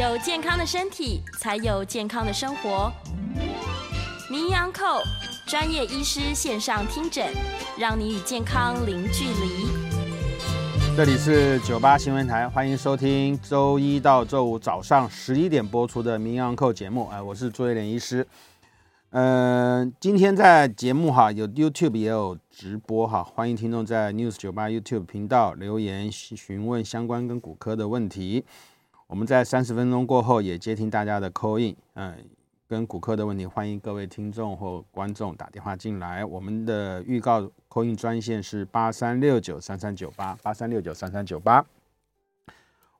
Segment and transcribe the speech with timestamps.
[0.00, 2.90] 有健康的身体，才有健康的生活。
[4.30, 5.02] 名医安扣
[5.46, 7.30] 专业医师线上听诊，
[7.78, 9.66] 让你与健康零距离。
[10.96, 17.06] 这里是九八新闻台，欢迎收听周一到周五早上十一点播出的名医安扣节目。
[17.12, 18.26] 哎，我是朱威廉医师。
[19.10, 28.46] 嗯、今天在节目哈有 YouTube 也有直播哈，欢迎听众在 News 九八 YouTube 频道留言询问相关跟骨科的问题。
[29.10, 32.14] 我们在三十分钟过后也接听大家的 call in，嗯，
[32.68, 36.24] 跟骨科的问题，欢迎各位听众或观众打电话进来。
[36.24, 41.66] 我们的预告 call in 专线是八三六九三三九八八三六九三三九八。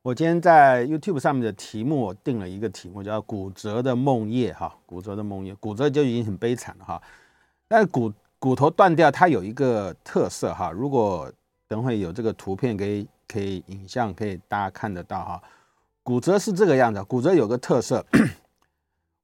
[0.03, 7.01] 我今天在 YouTube 上面的题目，我定了一个题目叫“骨折的梦夜”哈，骨折的梦夜，骨折就已经很悲惨了哈。
[7.69, 10.73] 但骨骨头断掉，它有一个特色哈。
[10.73, 11.33] 如果
[11.69, 15.43] 等会有这个图片，可以可以影像，可以大家看得到哈。
[16.03, 18.05] 骨折是这个样子，骨折有个特色，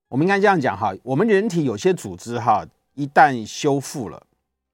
[0.08, 4.24] 我们应该这样讲哈，我们人体有些组织哈，一旦修复了，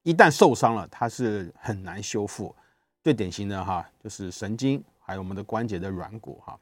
[0.02, 2.54] 一旦受伤了，它是很难修复。
[3.02, 6.58] 最典型的哈，就是神经，还有我们的关节的软骨哈，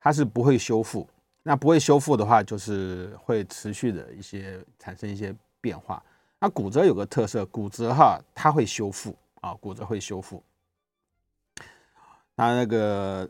[0.00, 1.08] 它是不会修复。
[1.42, 6.02] 那不会修复的话，就是会持续的一些产生一些变化。
[6.40, 10.42] 那骨折有个特色，骨折哈，它会修复啊，骨折会修复。
[12.34, 13.28] 那那个。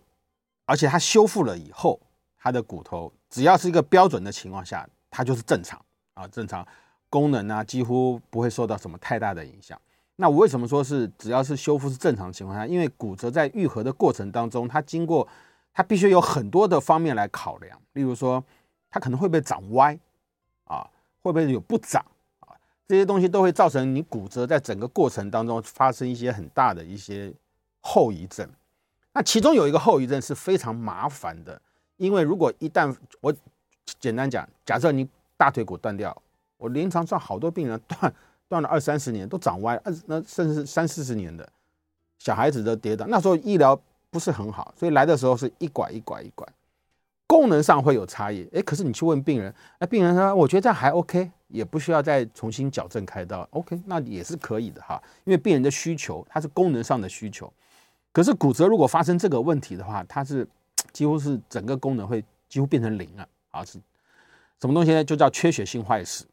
[0.69, 1.99] 而且它修复了以后，
[2.37, 6.67] 它的骨头只要是一个标准的情况下，它就是正常啊，正常
[7.09, 9.81] 功能啊，几乎不会受到什么太大的影响。
[10.17, 12.67] 那我为什么说是只要是修复是正常情况下？
[12.67, 15.27] 因为骨折在愈合的过程当中，它经过
[15.73, 18.45] 它必须有很多的方面来考量，例如说
[18.91, 19.99] 它可能会不会长歪
[20.65, 20.87] 啊，
[21.23, 22.05] 会不会有不长
[22.41, 22.53] 啊，
[22.87, 27.33] 这些东西都会造成你骨折在整个过程当中发生一些很大的一些
[27.81, 28.47] 后遗症。
[29.19, 31.61] 那其中有一个后遗症是非常麻烦的，
[31.97, 33.35] 因为如果一旦我
[33.99, 36.17] 简单讲，假设你大腿骨断掉，
[36.56, 38.15] 我临床上好多病人断
[38.49, 41.49] 断了二三十年都长歪，二那甚至三四十年的
[42.21, 43.77] 小孩子都跌倒，那时候医疗
[44.09, 46.47] 不是很好，所以来的时候是一拐一拐一拐，
[47.27, 48.49] 功能上会有差异。
[48.55, 57.53] 哎，可是你去问病人，那病人说我觉得这样还 OK，也不需要再重新矫正开刀，OK，那也是可以的哈，因为病人的需求它是功能上的需求。
[58.19, 60.45] 可是骨折如果发生这个问题的话，它是
[60.93, 63.65] 几乎是整个功能会几乎变成零了啊！
[63.65, 63.79] 是
[64.61, 65.05] 什么东西呢？
[65.05, 66.27] 就叫缺血性坏死。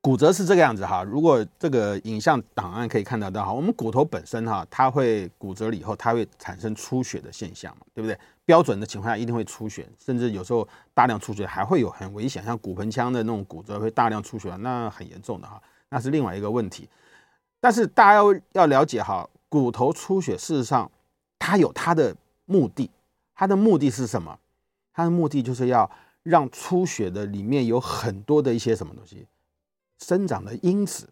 [0.00, 8.18] 骨折是这个样子哈，如果这个影像档案可以看得到哈，我们骨头本身哈，它会骨折了以后，它会产生出血的现象嘛，对不对？
[8.44, 16.88] 标准的情况下一定会出血，甚至有时候大量出血还会有很危险，像骨盆腔的那种骨折会大量出血，那很严重的哈，那是另外一个问题。
[17.60, 19.24] 但是大家要要了解哈。
[19.50, 20.90] 骨头出血，事实上，
[21.38, 22.16] 它有它的
[22.46, 22.90] 目的。
[23.34, 24.38] 它的目的是什么？
[24.92, 25.90] 它的目的就是要
[26.22, 29.26] 让出血的里面有很多的一些什么东西
[29.98, 31.08] 生长的因子，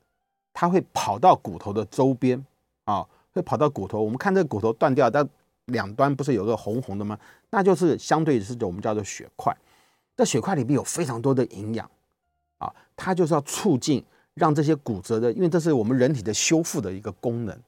[0.53, 2.45] 它会跑到骨头的周边
[2.85, 4.03] 啊，会跑到骨头。
[4.03, 5.27] 我们看这个骨头断掉，但
[5.67, 7.19] 两端不是有个红红的吗？
[7.51, 9.57] 那就是相对是我们叫做血块。
[10.17, 11.91] 这血块里面有非常多的营养
[12.59, 14.05] 啊，它就是要促进
[14.35, 17.59] 让这些骨折的，因为这是我们人体的修复的一个功能。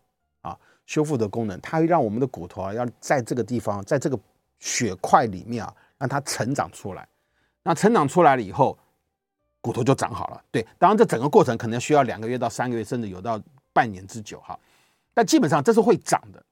[0.90, 4.18] 修复的功能，它会让我们的骨头啊，要在这个地方，在这个
[4.58, 7.08] 血块里面啊，让它成长出来。
[7.62, 8.76] 那成长出来了以后，
[9.60, 10.44] 骨头就长好了。
[10.50, 13.40] 对，当然这整个过程可能需要两个月到三个月，甚至有到
[13.72, 14.58] 半年之久哈。
[15.14, 16.42] 但基本上这是会长的。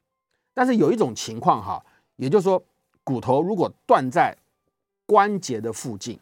[0.55, 1.85] 但是有一种情况哈，
[2.15, 2.63] 也就是说，
[3.03, 4.37] 骨头如果断在
[5.05, 6.17] 关节的附近，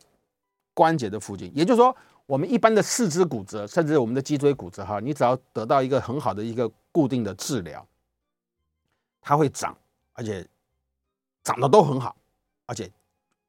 [0.73, 1.95] 关节的附近，也就是说，
[2.25, 7.87] 我们一般的四肢骨折，甚至我们的脊椎骨折哈，你只要得到一个很好的一个固定的治疗。
[9.27, 9.77] 它会长，
[10.13, 10.47] 而且
[11.43, 12.15] 长得都很好，
[12.65, 12.89] 而且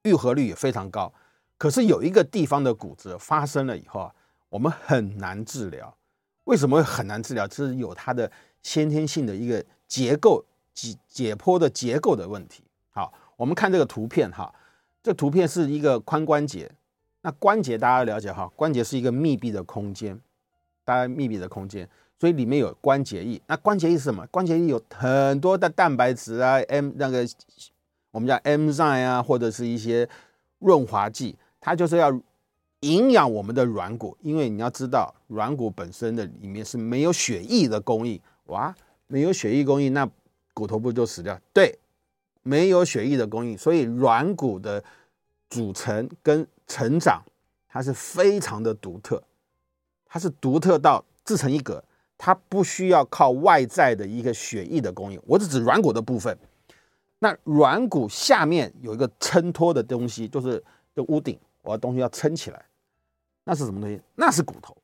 [0.02, 1.14] 愈合率也非常高。
[1.56, 4.16] 可是有一个地方的骨折发生了以后啊，
[4.50, 5.96] 我们很难治疗。
[6.46, 7.48] 为什么会很难治疗？
[7.48, 8.32] 这是有它的
[8.64, 10.44] 先天性的一个结构
[10.74, 12.64] 解解剖的结构的问题。
[12.90, 14.52] 好，我们看这个图片哈，
[15.04, 16.72] 这图片是一个髋关节。
[17.22, 20.20] 那关节大家了解哈，关节是一个密闭的空间，
[20.84, 21.88] 大家密闭的空间。
[22.20, 24.26] 所以里面有关节液，那关节液是什么？
[24.28, 27.28] 关节液有很多的蛋白质啊，M 那个
[28.10, 30.10] 我们叫 enzyme 啊，或者是一些
[30.58, 32.12] 润滑剂，它就是要
[32.80, 34.18] 营养我们的软骨。
[34.22, 38.76] 因为你要知道，软骨本身的里面是没有血液的供应，哇，
[39.06, 40.10] 没有血液供应，那
[40.56, 41.40] 骨头不就死掉？
[41.54, 41.78] 对，
[42.42, 44.84] 没有血液的供应，所以软骨的
[45.52, 47.22] 组成跟成长，
[47.70, 49.22] 它是非常的独特，
[50.08, 51.84] 它是独特到自成一格。
[52.18, 56.38] 它不需要靠外在的一个血液的供应，我是指软骨的部分，
[57.20, 60.64] 那软骨下面有一个撑托的东西，就是
[60.96, 62.66] 这屋顶，我的东西要撑起来，
[63.44, 64.02] 那是什么东西？
[64.16, 64.76] 那是骨头。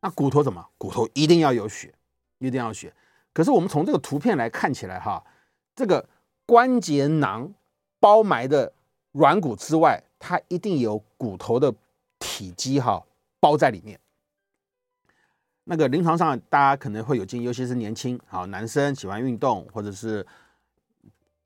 [0.00, 0.64] 那骨头怎么？
[0.78, 1.92] 骨头一定要有血，
[2.38, 2.92] 一定要血。
[3.32, 5.22] 可是我们从这个图片来看起来，哈，
[5.74, 6.08] 这个
[6.46, 7.52] 关节囊
[8.00, 8.72] 包埋的
[9.12, 11.74] 软骨之外，它一定有骨头的
[12.18, 13.04] 体积，哈，
[13.40, 13.98] 包在里面。
[15.68, 20.26] 那个临床上大家可能会有经验，尤其是年轻好男生喜欢运动，或者是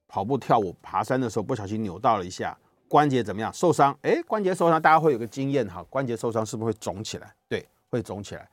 [0.06, 2.56] 跑步、跳舞、爬山的时候不小心扭到了一下
[2.88, 3.52] 关节怎么样？
[3.52, 3.98] 受伤？
[4.02, 7.34] 哎，关节受伤，大家会有个经验哈，关节受伤是不是会肿起来？
[7.48, 7.66] 对。
[7.92, 8.48] 会肿起来，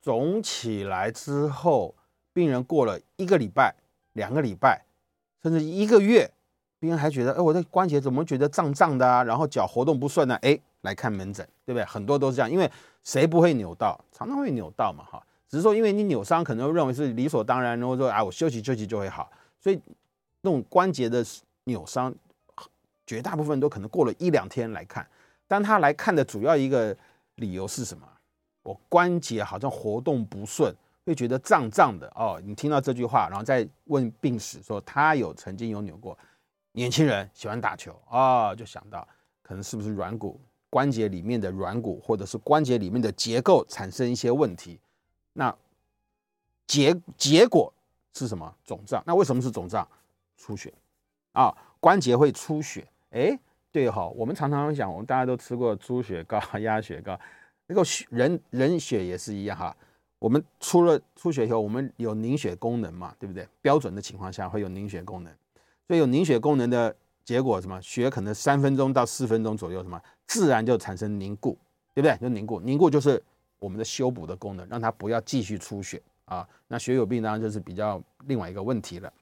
[0.00, 1.94] 肿起来之后，
[2.32, 3.74] 病人过了一个礼拜、
[4.14, 4.82] 两个礼拜，
[5.42, 6.30] 甚至一个月，
[6.80, 9.22] 病人还觉得，哎，我的关节怎么觉得胀胀的啊？
[9.22, 10.34] 然后脚活动不顺呢？
[10.36, 11.84] 哎，来看门诊，对不对？
[11.84, 12.70] 很多都是这样，因为
[13.04, 13.98] 谁不会扭到？
[14.12, 15.24] 常常会扭到嘛，哈。
[15.48, 19.30] 只是说，因为你扭伤，可能认为是理所当然，然后说，啊，我休息休息就会好。
[19.58, 19.80] 所以，
[20.42, 21.24] 那种关节的
[21.64, 22.14] 扭伤，
[23.06, 25.06] 绝大部分都可能过了一两天来看。
[25.46, 26.94] 但他来看的主要一个
[27.36, 28.06] 理由是什么？
[28.62, 30.70] 我关节好像活动不顺，
[31.06, 32.38] 会觉得胀胀的哦。
[32.44, 36.16] 你听到这句话，然后再问病史，说他有曾经有扭过。
[36.72, 39.08] 年轻人喜欢打球啊、哦，就想到
[39.42, 40.38] 可能是不是软骨
[40.70, 44.78] 关节里面的软骨，或者是关节里面的结构产生一些问题。
[45.32, 45.54] 那
[46.66, 47.72] 结结果
[48.14, 48.54] 是什么？
[48.64, 49.02] 肿胀。
[49.06, 49.86] 那为什么是肿胀？
[50.36, 50.72] 出血
[51.32, 52.86] 啊、关节会出血。
[53.10, 53.38] 哎，
[53.72, 57.18] 对哈、哦，我们常常会想，我们大家都吃过猪血糕、鸭血糕。
[57.66, 59.76] 那个血人人血也是一样哈，
[60.18, 63.46] 我们出了出血以后，我们有凝血功能嘛，对不对？
[63.60, 65.32] 标准的情况下会有凝血功能，
[65.86, 66.94] 所以有凝血功能的
[67.24, 67.80] 结果什么？
[67.82, 71.58] 血可能三分钟到四分钟左右什么，自然就产生凝固，
[71.92, 72.16] 对不对？
[72.18, 73.20] 就凝固，凝固就是
[73.58, 76.48] 我们的修补的功能，让它不要继续出血啊。
[76.68, 79.12] 那血友病当然就是比较另外一个问题了。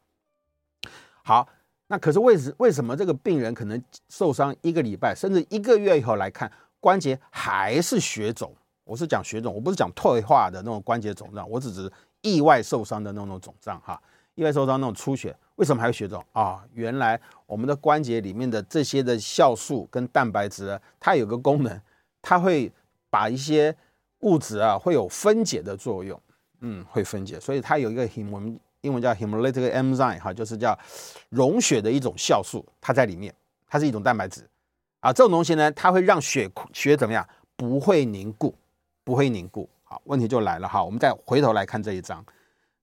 [1.22, 1.48] 好，
[1.86, 6.52] 那可是为什为什么这个病人可能受伤一个礼拜甚至一个月以后来看？
[6.78, 8.54] 关节还是血肿，
[8.84, 14.00] 我是讲血肿，我不是讲退化的那种关节肿胀，我只是意外受伤的那种肿胀哈。
[14.34, 16.64] 意外受伤那种出血，为什么还会血肿啊？
[16.72, 21.80] 原来我们的关节里面的这些的酵素跟蛋白质，它有个功能，
[22.22, 22.70] 它会
[23.10, 23.74] 把一些
[24.20, 26.20] 物质啊会有分解的作用，
[26.60, 30.78] 嗯，会分解，所以它有一个 hem，我们英文叫 hemolytic enzyme 哈，就是叫
[31.30, 33.34] 溶血的一种酵素，它在里面，
[33.66, 34.46] 它是一种蛋白质。
[35.00, 37.26] 啊，这种东西呢，它会让血血怎么样？
[37.56, 38.54] 不会凝固，
[39.04, 39.68] 不会凝固。
[39.84, 40.84] 好，问题就来了哈。
[40.84, 42.24] 我们再回头来看这一章。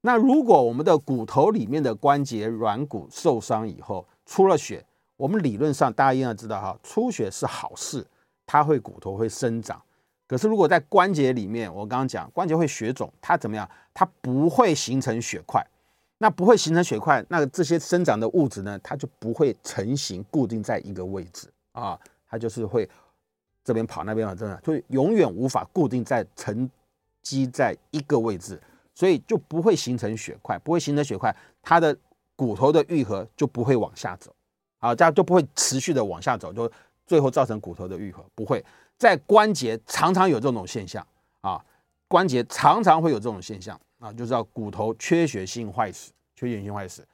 [0.06, 4.86] 那如果我们的骨头里面的关节软骨受伤以后出了血，
[5.16, 8.06] 我们理论上大家应该知道哈，出血是好事，
[8.46, 9.82] 它会骨头会生长。
[10.28, 13.70] 可是如果在关节里面，我刚刚讲关节会血肿，它怎么样？
[13.94, 15.66] 它不会形成血块。
[16.20, 22.00] 那不会形成血块，那这些生长的物质呢，它就不会成型固定在一个位置啊。
[22.30, 22.90] 它就是会
[23.64, 26.70] 这边跑那边跑，真的就永远无法固定在沉
[27.22, 28.62] 积在一个位置，
[28.94, 31.96] 所以就不会形成血块，不会形成血块，它的
[32.36, 34.34] 骨头的愈合就不会往下走，
[34.80, 36.72] 啊，这样就不会持续的往下走，就
[37.06, 38.64] 最后造成骨头的愈合不会。
[38.98, 41.06] 在关节常常有这种现象
[41.42, 41.64] 啊，
[42.08, 47.06] 关节常常会有这种现象啊，就是叫骨头缺血性坏死，缺血性坏死。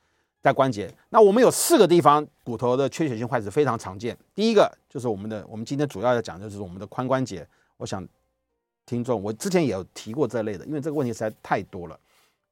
[0.42, 4.18] 在关节，那我们有四个地方骨头的缺血性坏死非常常见。
[4.34, 7.46] 第一个就是我们的，我们今天主要要讲的就是我们的髋关节。
[7.76, 8.08] 我想
[8.90, 12.00] 听众，我之前也有提过这类的，因为这个问题实在太多了。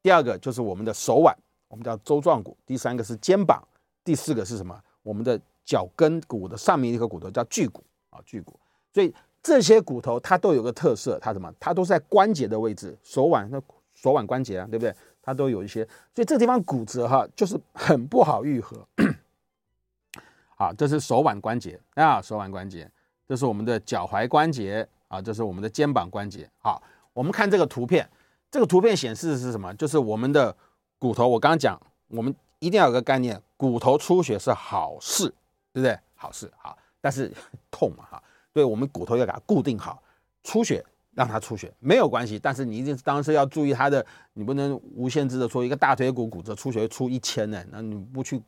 [0.04, 1.36] 第二个就是我们的手腕，
[1.68, 2.56] 我们叫舟状骨。
[2.64, 3.60] 第三个是肩膀，
[4.04, 4.80] 第四个是什么？
[5.02, 8.60] 我们的脚跟骨的上面一个骨头叫距骨啊，距骨。
[8.94, 11.52] 所以这些骨头它都有个特色，它什么？
[11.60, 13.60] 它都是在关节的位置，手腕那
[13.96, 14.94] 手腕关节啊，对不对？
[15.24, 18.88] 它都有一些，所以这个地方骨折哈，就是很不好愈合。
[20.56, 22.90] 好，这是手腕关节啊，手腕关节，
[23.28, 26.50] 这是我们的脚踝关节啊，这是我们的肩膀关节。
[26.60, 26.82] 好，
[27.14, 28.10] 我们看这个图片，
[28.52, 29.74] 这个图片显示的是什么？
[29.76, 30.56] 就是我们的
[31.00, 31.28] 骨头。
[31.28, 35.28] 我刚刚讲，我们一定要有个概念，骨头出血是好事，
[35.74, 35.98] 对不对？
[36.16, 37.32] 好事，好，但是
[37.72, 38.24] 痛嘛哈，
[38.54, 40.02] 对，我们骨头要给它固定好，
[40.44, 40.84] 出血。
[41.18, 48.40] 让它出血没有关系，但是你一定当时要注意它的，你不能无限制的说一个大腿骨骨折出血出一千呢，那你不去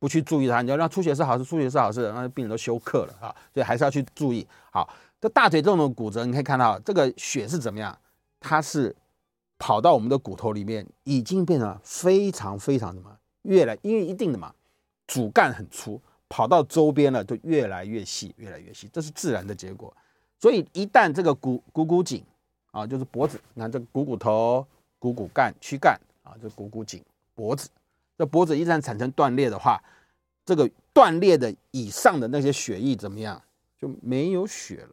[0.00, 4.44] 不去注意它，你要让出血是好事，出血是好事，那病人都休克了啊，所以还是要去注意。
[4.72, 7.98] 好，这大腿这种骨折，你可以看到这个血是怎么样，
[8.38, 8.94] 它是
[9.58, 14.54] 跑到我们的骨头里面，已经变成非常非常什么，越来因为一定的嘛，
[15.06, 19.92] 主干很粗，跑到周边了就越来越细，越来越细，这是自然的结果。
[20.38, 22.24] 所以一旦这个股股骨颈
[22.70, 24.64] 啊，就是脖子，你看这个股骨头、
[24.98, 27.02] 股骨干、躯干啊，这股骨颈
[27.34, 27.68] 脖子，
[28.16, 29.82] 这脖子一旦产生断裂的话，
[30.44, 33.42] 这个断裂的以上的那些血液怎么样？
[33.80, 34.90] 就没有血了，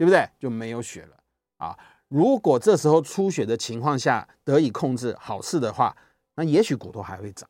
[0.00, 0.26] 对不对？
[0.38, 1.16] 就没有血了
[1.58, 1.78] 啊！
[2.08, 5.94] 如果这时候出血的情况下得以控制好事的话，
[6.36, 7.46] 那也许骨头还会长。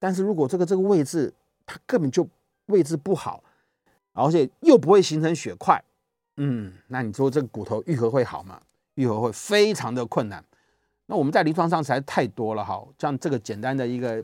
[0.00, 1.32] 但是如果这个这个位置
[1.64, 2.28] 它根本就
[2.66, 3.44] 位置不好，
[4.12, 5.80] 而且又不会形成血块，
[6.38, 8.60] 嗯，那你说这个骨头愈合会好吗？
[8.96, 10.44] 愈合会非常的困难。
[11.06, 14.20] 那我们在临床上实在太多了哈，像这个简单的一个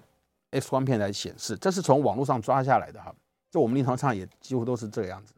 [0.51, 3.15] X 光片来显示，这是从网络上抓下来的哈，
[3.49, 5.33] 这我们临床上也几乎都是这个样子。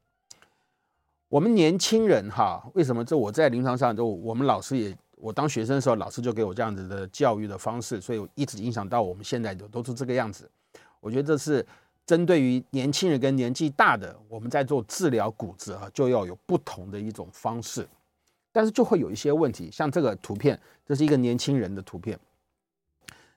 [1.32, 10.46] 我们年轻人哈，为什么这我在临床上就我们老师也，我当学生的时候，老师就给我这样子的教育的方式，所以一直影响到我们现在都都是这个样子。
[11.00, 11.66] 我觉得这是
[12.04, 17.88] 针对于年轻人跟年纪大的，我们在做治疗骨折啊，就要有不同的一种方式，
[18.52, 22.18] 但是就会有一些问题，像这个图片，这是一个年轻人的图片，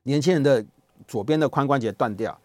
[0.04, 0.62] 年轻人的
[1.08, 2.38] 左边的髋关节断掉。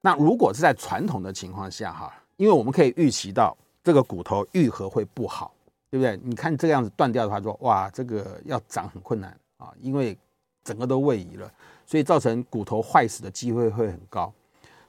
[0.00, 3.54] 那如果是在传统的情况下哈，因为我们可以预期到。
[3.82, 5.54] 这个骨头愈合会不好，
[5.90, 6.18] 对不对？
[6.22, 10.16] 你看这个样子断掉的话，说哇，这个要长很困难啊，因为
[10.62, 11.50] 整个都位移了，
[11.86, 14.32] 所以造成骨头坏死的机会会很高。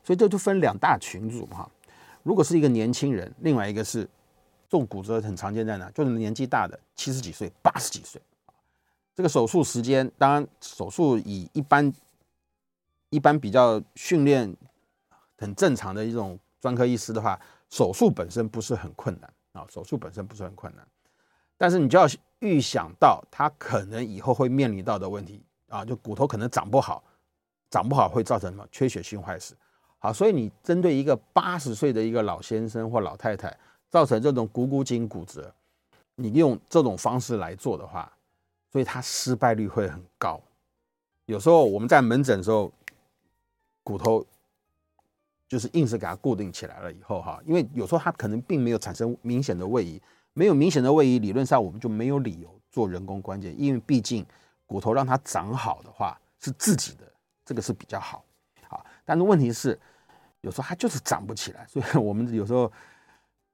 [0.03, 1.69] 所以这就分两大群组哈。
[2.23, 4.03] 如果是一个年轻人，另外一个是
[4.69, 5.89] 这种骨折很常见在哪？
[5.91, 8.21] 就是年纪大的七十几岁、八十几岁。
[9.15, 11.93] 这个手术时间，当然手术以一般
[13.09, 14.55] 一般比较训练
[15.37, 17.37] 很正常的一种专科医师的话。
[17.73, 20.85] 手术本身不是很困难啊，手术本身不是很困难，
[21.57, 22.05] 但是你就要
[22.39, 27.01] 预想到他可能以后会面临到的问题啊，就骨头可能长不好，
[27.69, 29.55] 长不好会造成什么缺血性坏死。
[29.99, 35.49] 好，所以你针对一个八十岁的一个老先生或老太太造成这种股骨颈骨折，
[36.15, 38.11] 你用这种方式来做的话，
[38.69, 40.41] 所以它失败率会很高。
[41.23, 42.69] 有时候我们在门诊的时候，
[43.81, 44.25] 骨头。
[45.51, 54.25] 就是硬是给它固定起来了以后哈，因为有时候它可能并没有产生明显的位移，没有明显的位移，理论上我们就没有理由做人工关节，因为毕竟
[54.65, 57.03] 骨头让它长好的话是自己的，
[57.43, 58.23] 这个是比较好，
[58.65, 59.77] 好，但是问题是
[60.39, 62.71] 有时候它就是长不起来，所以我们有时候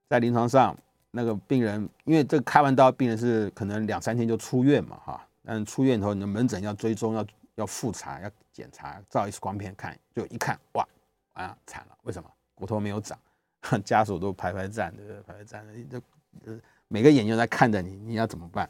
[0.07, 0.77] 在临床上
[1.09, 7.25] 那个病人，因为这个开完刀，病人是可能两三天就出院嘛哈，但出院以后你的门诊要追踪，要
[7.55, 10.87] 要复查，要检查，照 X 光片看，就一看哇。
[11.37, 11.97] 啊，惨了！
[12.03, 13.17] 为什么骨头没有长？
[13.83, 15.21] 家属都排排站，对不对？
[15.21, 16.01] 排排站，这
[16.45, 18.69] 呃，每个眼睛在看着你，你要怎么办？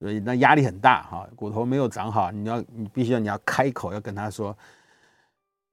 [0.00, 1.28] 所以那压力很大哈。
[1.36, 4.56] 骨头没有长好，你要你必须要你要开口要跟他说，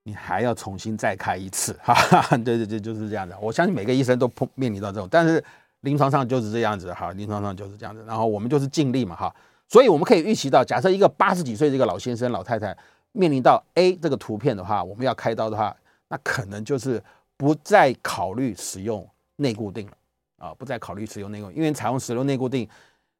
[0.04, 1.94] 你还要重新再开一次哈。
[1.94, 3.34] 哈对对对，就是这样子。
[3.40, 5.42] 我相信每个医生都碰面临到这种，但是
[5.80, 7.10] 临床上就是这样子哈。
[7.12, 9.34] 临床上就是这样子，然后我们就是尽力嘛哈。
[9.68, 12.76] 所以我们可以预期到，假设一个八十几岁这个老先生、老太太
[13.12, 15.74] 面临到 A 这个图片的话，我们要开刀的话。
[16.10, 17.02] 那可能就是
[17.36, 19.92] 不再考虑使用内固定了
[20.38, 22.68] 啊，不再考虑使用内固定，因为采用使用内固定，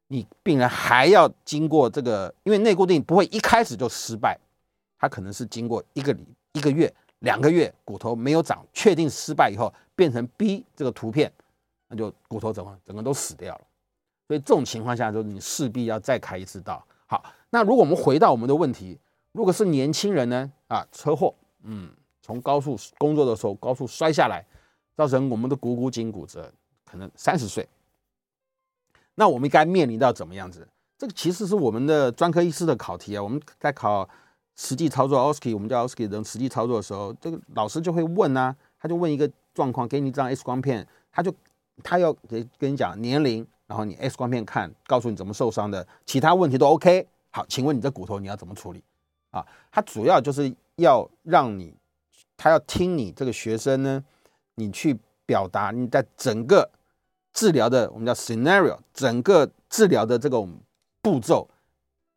[0.07, 4.37] 你病人还要经过这个，因为内固定不会一开始就失败，
[4.99, 11.31] 它可能是经过一个礼一个月、两个月，骨头没有长，确定失败以后，变成 B 这个图片，
[11.87, 13.61] 那就骨头怎么整个都死掉了。
[14.27, 16.85] 所以这种情况下，就是你势必要再开一次刀。
[17.07, 18.99] 好，那如果我们回到我们的问题，
[19.31, 20.51] 如果是年轻人呢？
[20.67, 21.33] 啊，车祸，
[21.63, 21.89] 嗯。
[22.31, 24.45] 从高速工作的时候，高速摔下来，
[24.95, 26.49] 造成我们的股骨颈骨折，
[26.85, 27.67] 可能三十岁。
[29.15, 30.65] 那我们应该面临到怎么样子？
[30.97, 33.21] 这个其实是我们的专科医师的考题啊。
[33.21, 34.07] 我们在考
[34.55, 41.33] 实际操作 oski，我们叫 oski 的实际操作的时候，这个老师就会问啊，他就问一个状况，给你一张 X 光片，他就
[41.83, 47.05] 他要给跟你讲年龄，然后你 X 光片看，告诉你怎么受伤的，其他问题都 OK。
[47.31, 48.81] 好，请问你这骨头你要怎么处理？
[49.31, 51.75] 啊，他主要就是要让你。
[52.43, 54.03] 他要听你这个学生呢，
[54.55, 56.67] 你去表达你在整个
[57.31, 60.59] 治疗的我们叫 scenario，整个治疗的这种
[61.03, 61.47] 步骤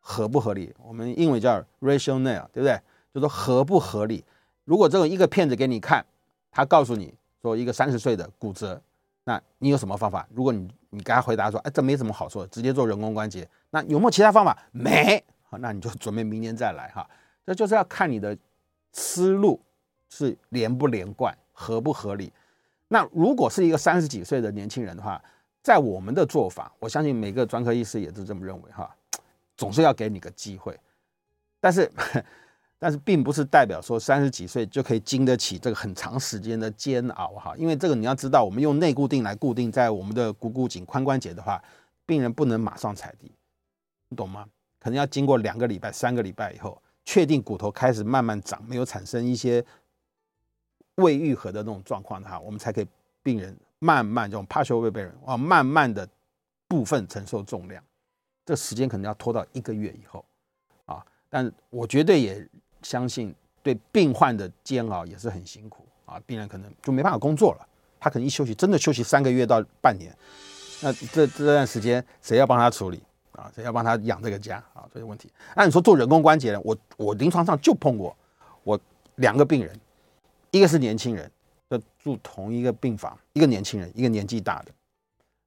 [0.00, 0.74] 合不合理？
[0.82, 2.80] 我们英文叫 rationale，对不对？
[3.12, 4.24] 就说合不合理？
[4.64, 6.02] 如果这种一个片子给你看，
[6.50, 7.12] 他告诉你
[7.42, 8.80] 说一个三十岁的骨折，
[9.24, 10.26] 那你有什么方法？
[10.32, 14.56] 如果你你给他回答说，哎，这没什么好说，直接做人工关节，那有没有其他方法？
[14.72, 17.06] 没，好，那你就准备明年再来哈。
[17.44, 18.34] 这就是要看你的
[18.90, 19.60] 思路。
[20.14, 22.32] 是连不连贯，合不合理？
[22.86, 25.20] 那如果是一个三十几岁的年轻人的话，
[25.60, 28.94] 在我们的做法，我相信每个专科医师也是这么认为哈，
[29.56, 30.78] 总是要给你个机会。
[31.58, 31.90] 但是，
[32.78, 37.56] 但是并不是代表说三十几岁就可以经得起这个很长时间的煎熬哈。
[37.56, 41.60] 因为这个你要知道，我们用内固定来固定在我们的股骨颈髋关节的话，
[42.06, 43.32] 病人不能马上踩地，
[44.10, 44.46] 你懂吗？
[44.78, 49.64] 可能要经过两个礼拜、三个礼拜以后，确定骨头开始慢慢长，没有产生一些。
[50.96, 52.86] 未愈合的那种状况的话，我们才可以
[53.22, 56.08] 病人慢慢这种 partial w e b r 啊，慢慢的
[56.68, 57.82] 部分承受重量，
[58.46, 60.24] 这时间可能要拖到一个月以后
[60.86, 61.04] 啊。
[61.28, 62.48] 但我绝对也
[62.82, 66.20] 相信，对病患的煎熬也是很辛苦啊。
[66.26, 70.16] 病人可能就没办法工作了，他可能一休息真的休息三个月到半年，
[70.80, 73.50] 那这这段时间谁要帮他处理啊？
[73.52, 74.88] 谁要帮他养这个家啊？
[74.92, 75.28] 这些问题。
[75.56, 76.60] 那你说做人工关节呢？
[76.62, 78.16] 我我临床上就碰过，
[78.62, 78.78] 我
[79.16, 79.76] 两个病人。
[80.54, 81.28] 一个是年轻人，
[81.68, 84.70] 就住同一个病房，一个年轻人，一个年纪大的，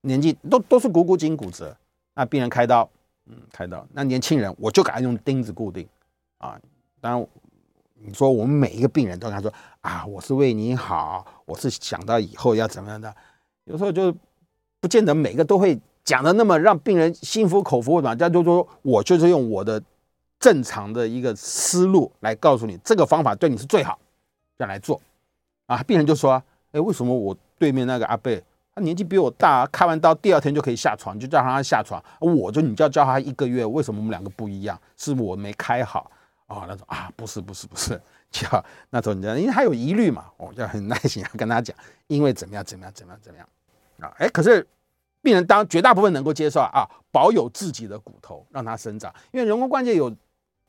[0.01, 1.73] 年纪都都是股骨颈骨折，
[2.13, 2.89] 那病人开刀，
[3.27, 5.87] 嗯，开刀，那年轻人我就给他用钉子固定，
[6.39, 6.59] 啊，
[6.99, 7.27] 当然
[7.93, 9.49] 你说我们每一个病人都跟他说
[9.79, 13.15] 啊，我是为你好，我是想到以后要怎么样的，
[13.63, 14.13] 有时候就
[14.81, 19.81] 不见得每个都会讲的那么让病人心服口服嘛，大家就说我就是用我的
[20.37, 23.97] 正常的一个思路来告诉你，这个方法对你是最好。
[24.57, 24.99] 这样来做，
[25.67, 28.35] 啊，病人就说，哎，为什么我对面那个阿伯，
[28.73, 34.79] 他年纪比我大，开完刀第二天就可以下床，就叫他下床，我就你就要教他一个月，为什么我们两个不一样？
[34.97, 36.09] 是我没开好
[36.47, 36.65] 啊？
[36.67, 43.47] 那种啊，不是不是不是，叫那种你知道，因为他有疑虑嘛，我就很耐心要跟他讲，因为怎么样怎么样怎么样怎么样
[43.99, 44.11] 啊？
[44.17, 44.65] 哎，可是
[45.21, 50.11] 病人当绝大部分能够接受啊，保有自己的骨头让它生长，因为人工关节有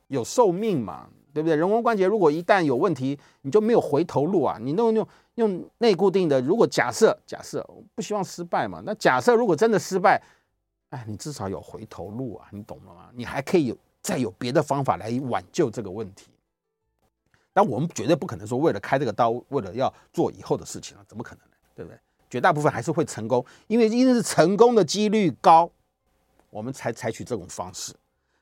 [0.09, 1.07] 有寿命嘛。
[1.39, 1.55] 对不对？
[1.55, 4.59] 人工关节如果一旦有问题，你就没有回头路啊！
[4.61, 7.65] 你弄用用内固定的，如果假设假设
[7.95, 10.21] 不希望失败嘛，那假设如果真的失败，
[10.91, 12.49] 哎，你至少有回头路啊！
[12.51, 13.09] 你懂了吗？
[13.15, 16.27] 你还可以有再有别的方法来挽救这个问题。
[17.53, 21.55] 但我们绝对不可能说为了开这个刀，为了要做以后的事情啊，怎么可能呢？
[21.77, 21.99] 对不对？
[22.29, 25.71] 绝大部分还是会成功，因为因为是成功的几率高，
[26.51, 27.95] 我们才采取这种方式。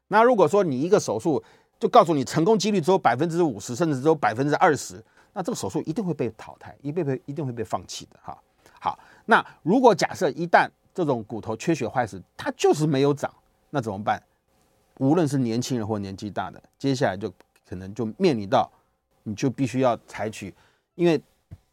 [0.08, 1.42] 那如果说你一个手术，
[1.78, 5.02] 就告诉你成功几率只有百分之五十，甚至只有百分之二十，
[5.32, 8.36] 那这个手术一定会被淘汰，一被被一定会被放弃的哈。
[8.80, 13.32] 好，那如果假设一旦这种骨头缺血坏死，它就是没有长，
[13.70, 14.22] 那怎么办？
[14.98, 17.30] 无论是年轻人或年纪大的，接下来就
[17.68, 18.70] 可能就面临到，
[19.24, 20.54] 你就必须要采取，
[20.94, 21.20] 因为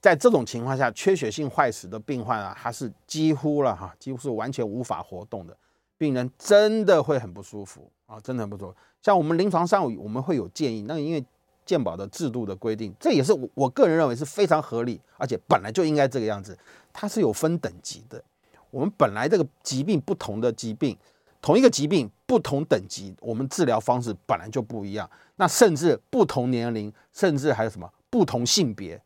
[0.01, 5.55] 在这种情况下，缺血性坏死的病患啊，他是几乎了哈，几乎是完全无法活动的，
[5.97, 8.75] 病人真的会很不舒服啊，真的很不舒服。
[9.01, 11.23] 像我们临床上，我们会有建议，那因为
[11.65, 16.57] 健保的制度的规定，这也是我我个人认为是非常合理，而且本来就应该这个样子。
[16.91, 18.23] 它是有分等级的，
[18.69, 20.97] 我们本来这个疾病不同的疾病，
[21.41, 25.09] 同一个疾病不同等级，我们治疗方式本来就不一样。
[25.35, 29.01] 那甚至不同年龄，甚至还有什么不同性别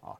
[0.00, 0.12] 啊，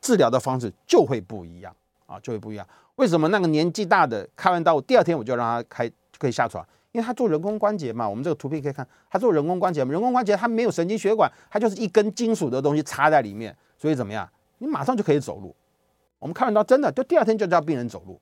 [0.00, 1.74] 治疗的方式就会不一样
[2.06, 2.66] 啊，就会不一样。
[2.98, 6.66] 为什么那个年纪大的开完刀第二天我就让他开就可以下床？
[6.90, 15.54] 因为他做人工关节嘛，我们这个图片可以看，他做人工关节嘛，人工关节它没有神经血管，它就是一根金属的东西插在里面，所以怎么样，你马上就可以走路。
[16.18, 18.20] 我们开完刀真的，就第二天就叫病人走路，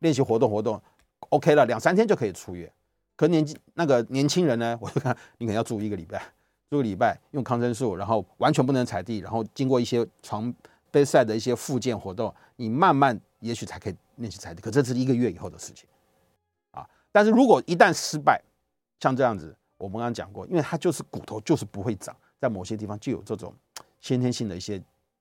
[0.00, 0.80] 练习活动活动
[1.28, 2.68] ，OK 了，两三天就可以出院。
[3.14, 6.20] 可年纪那个年轻人呢，我就看你可能要住一个礼拜，
[6.68, 10.52] 住个礼拜用抗生素，然后完全不能踩地，然后经过一些床
[10.90, 14.60] 杯赛的一些复健活动，你慢慢也许才可以练习踩地。
[14.60, 15.88] 可这是一个月以后的事情。
[16.72, 18.42] 啊但是如果一旦失败，
[19.00, 23.54] 像这样子，我们刚刚讲过，因为它就是骨头就是不会长，在某些地方就有这种
[24.00, 24.78] 先天性的一些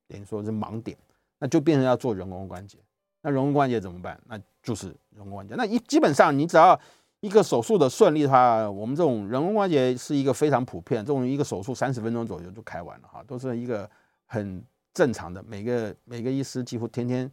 [0.07, 0.97] 等于说是盲点，
[1.39, 2.77] 那就变成要做人工关节。
[3.21, 4.19] 那人工关节怎么办？
[4.27, 5.55] 那就是人工关节。
[5.55, 6.79] 那一基本上你只要
[7.21, 13.89] 一个手术的顺利的话，我们这种人工关节是一个非常普遍，这种一个手术三十分钟左右就开完了哈，都是一个
[14.25, 15.41] 很正常的。
[15.43, 17.31] 每个每个医师几乎天天，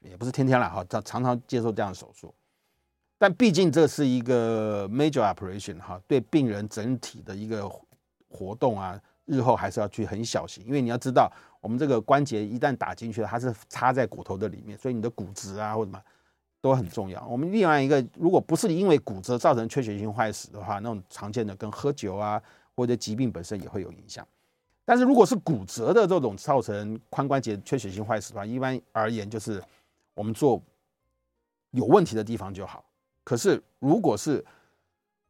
[0.00, 2.34] 也不是天天了哈，他常常接受这样的手术。
[3.18, 7.70] 但毕竟这是一个 major operation 哈，对病人整体的一个
[8.28, 11.30] 活动啊，日后还是要去很小心，因为你要知道，
[11.60, 16.02] 我们这个关节一旦打进去了，它是插在骨头的里面，所以你的骨质啊或者什么
[16.60, 17.24] 都很重要。
[17.28, 22.42] 我们另外一个，如果不是因为骨折造成缺血性坏死的话，那种常见的跟喝酒啊
[22.74, 24.26] 或者疾病本身也会有影响。
[24.84, 29.62] 但是如果是骨折的这种造成髋关节缺血性坏死的话，一般而言就是
[30.14, 30.60] 我们做
[31.70, 32.84] 有问题的地方就好。
[33.24, 34.44] 可是，如果是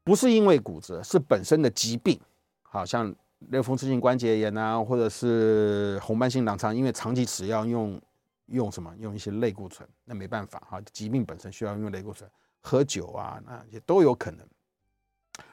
[0.03, 2.19] 不是因为骨折，是本身的疾病，
[2.63, 3.15] 好像
[3.51, 8.01] 类风湿性关节炎啊，或者是红斑性狼疮，因为长期吃药用
[8.47, 12.29] 用什么用一些类固醇，那没办法哈，疾病本身需要用类固醇，
[12.61, 14.47] 喝酒啊，那也都有可能。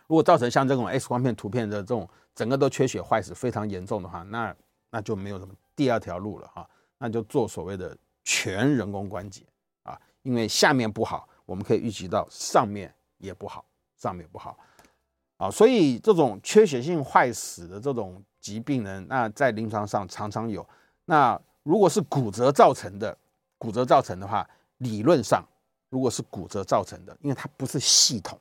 [0.10, 4.54] 如果造成像这种 X 光片图片的这种整个都缺血坏死非常严重的话，那
[4.90, 6.68] 那就没有什么第二条路了哈，
[6.98, 9.44] 那就做所谓的全人工关节
[9.84, 11.30] 啊，因为下面不好。
[11.46, 13.66] 我们可以预期到上面也不好，
[13.98, 14.56] 上面不好，
[15.38, 20.64] 啊，所以这种缺血性坏死的这种疾病呢，那在临床上常常有，
[21.06, 23.18] 那如果是骨折造成的，
[23.58, 25.44] 骨折造成的话，理论上
[25.90, 28.40] 如果是骨折造成的，因为它不是系统，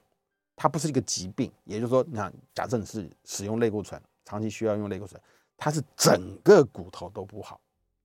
[0.60, 5.18] 它不是一个疾病，也就是说，你看，假设你是使用类固醇，长期需要用类固醇，
[5.56, 7.60] 它是整个骨头都不好，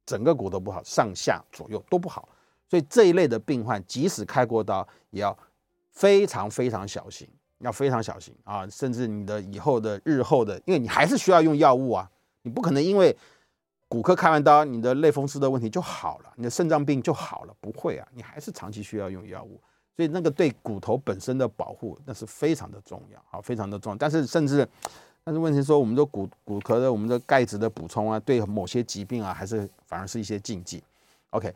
[0.05, 2.29] 整个骨头不好，上下左右都不好，
[2.69, 5.35] 所以这一类的病患，即使开过刀，也要
[5.89, 12.07] 非常非常小心，要非常小心啊，甚至你的以后的日后的，因为你还是需要用药物啊，
[12.43, 13.17] 你不可能因为
[13.87, 19.59] 骨科开完刀，你的类风湿的问题就好了，你的肾脏病就好了，不会啊，你还是长期需要用药物，
[19.95, 23.97] 所以那个对骨头本身的保护那是非常的重要啊，非常的重要。
[23.97, 24.67] 但是甚至，
[25.23, 30.83] 但是问题说，我们的骨骨骼的我们的钙质的补充啊，对某些疾病啊，还是反而是一些禁忌。
[31.29, 31.53] OK。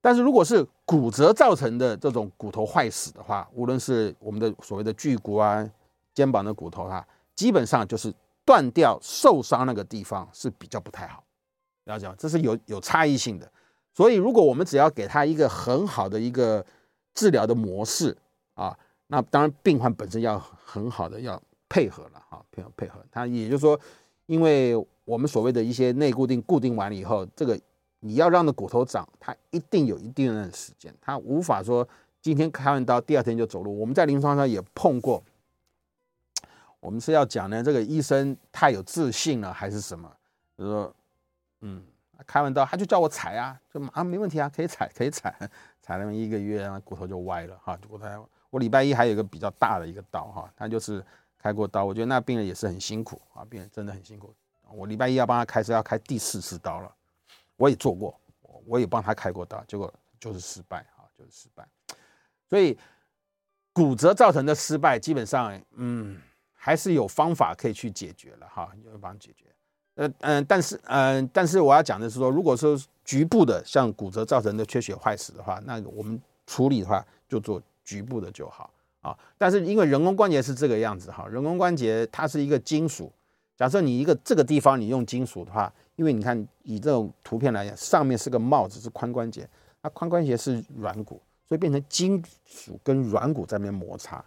[0.00, 5.66] 但是如果是骨折造成的这种骨头坏死的话，无论是我们的所谓的距骨啊、
[6.12, 7.02] 肩膀的骨头啊，
[7.34, 8.12] 基本上就是
[8.44, 11.24] 断掉受伤那个地方是比较不太好，
[11.84, 12.14] 了解吗？
[12.18, 13.50] 这是有有差异性的。
[13.94, 16.62] 所以如果我们只要给他一个很好的一个
[17.14, 18.16] 治疗的模式
[18.54, 23.04] 啊，那当然病患本身要很好的要配合了啊，配合配合。
[23.10, 23.78] 他也就是说，
[24.26, 24.74] 因为
[25.04, 27.58] 我们所谓的一些内固定固定完了以后，这个。
[28.06, 31.88] 你要让的骨头长，它一定有一定的时间，它无法说
[32.20, 33.80] 今天开完刀，第二天就走路。
[33.80, 35.24] 我们在临床上也碰过，
[36.80, 40.14] 我们是要讲呢，这个医生太有自信了，还是什么？
[40.58, 40.94] 就是说，
[41.62, 41.82] 嗯，
[42.26, 45.34] 开完刀他就叫我踩啊，就啊没问题啊，可以踩，可以踩，
[45.84, 48.26] 踩了一个月，骨头就歪了哈，骨头。
[48.48, 51.04] 我礼拜一还有一个比较大的一个刀哈，他就是
[51.36, 54.34] 开过刀，我觉得那病人也是很辛苦啊，病人真的很辛苦。
[54.72, 56.90] 我礼拜一要帮他开是要开第四次刀了。
[57.56, 58.18] 我也做过，
[58.64, 61.68] 我也帮他开过刀，结果就是失败啊，就是失败。
[62.48, 62.78] 所以
[63.74, 66.18] 骨折造成的失败，基本上，嗯，
[66.54, 69.44] 还是有方法可以去解决了哈，有方法解决。
[69.94, 79.16] 呃嗯，但是嗯，但是我要讲的是说，如果说局部的像骨折造成的缺血坏死的话，那我们处理的话就做局部的就好啊。
[79.38, 83.12] 但是因为人工关节是这个样子哈，人工关节它是一个金属，
[83.56, 85.72] 假设你一个这个地方你用金属的话。
[85.96, 89.48] 因为你看，以这种图片来讲，上面是个帽子，是髋关节，
[89.80, 94.24] 那髋关节是软骨，所以变成金属跟软骨在那边摩擦，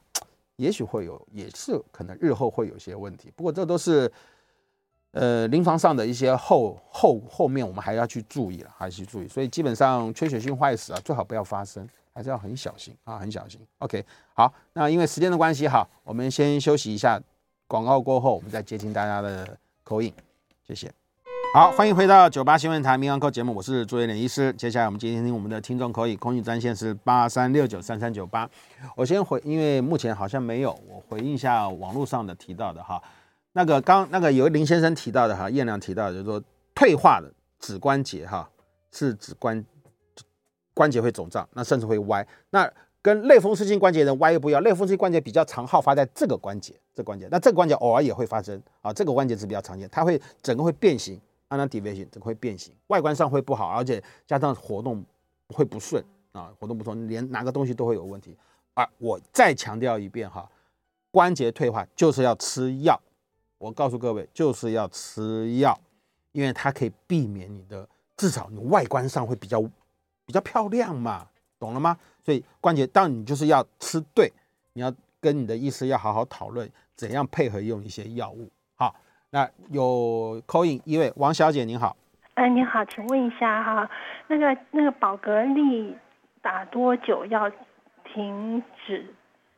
[0.55, 3.29] 也许会有，也是可能日后会有些问题。
[3.35, 4.09] 不过这都是，
[5.11, 9.27] 呃，临床上的一些后后后面我们还要去注意了，还是去注意。
[9.27, 13.59] 所以基本上缺血性坏死啊，最好不要发生，还是要很小心啊，很小心。
[13.79, 17.19] OK，好，那因为时间的关系哈，我们先休息一下，
[17.67, 20.13] 广告过后我们再接听大家的口音
[20.67, 20.91] 谢谢。
[21.53, 24.53] 好，欢迎回到九八新闻台民安扣节目，我是朱元连医师。
[24.53, 28.47] 接下来我们接听听我们的听众可以，空运专线是八三六九三三九八。
[28.95, 33.01] 我先回，因为目前好像没有，我回应一下网络上的提到的哈。
[33.57, 36.39] 那个刚那个有林先生提到的哈，燕良提到的就是说
[36.75, 38.47] 退化的指关节哈，
[38.91, 39.65] 是指关
[40.75, 42.25] 关节会肿胀，那甚至会歪。
[42.51, 51.19] 那跟类风湿性关节的歪又不一样，类风湿性关节比较常好发在这个关节，这关节，那这个关节偶尔也会发生啊，这个关节是比较常见，它会整个会变形。
[51.49, 55.01] Ulnar deviation 整个会变形，外观上会不好，而且加上活动
[55.47, 58.37] 会不顺啊，活动不顺，连拿个东西都会有问题
[58.73, 58.85] 啊！
[58.97, 60.47] 我再强调一遍哈，
[61.09, 63.01] 关节退化就是要吃药，
[63.57, 65.77] 我告诉各位就是要吃药，
[66.31, 69.61] 因为它可以避免你的，至少你外观上会比较
[70.25, 71.27] 比较漂亮嘛，
[71.59, 71.97] 懂了吗？
[72.23, 74.31] 所以关节当然你就是要吃对，
[74.73, 78.49] 你要跟你的医师要好好讨论怎样配合用一些药物。
[78.75, 78.95] 好
[79.29, 81.95] 那有 call in 一位王小姐您好，
[82.35, 83.89] 哎，你好，请问一下哈，
[84.27, 85.95] 那个那个宝格丽
[86.41, 87.49] 打多久要
[88.13, 89.03] 停止？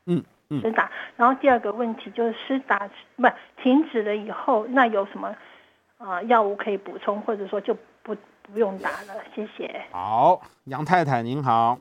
[0.05, 0.91] 嗯嗯，施打。
[1.15, 3.27] 然后第二个问题就是施打不
[3.61, 5.27] 停止了以后，那有什么
[5.97, 9.21] 啊、呃、药物可以补充，或者说就不不用打了？
[9.35, 9.81] 谢谢。
[9.91, 11.79] 好，杨太太您好。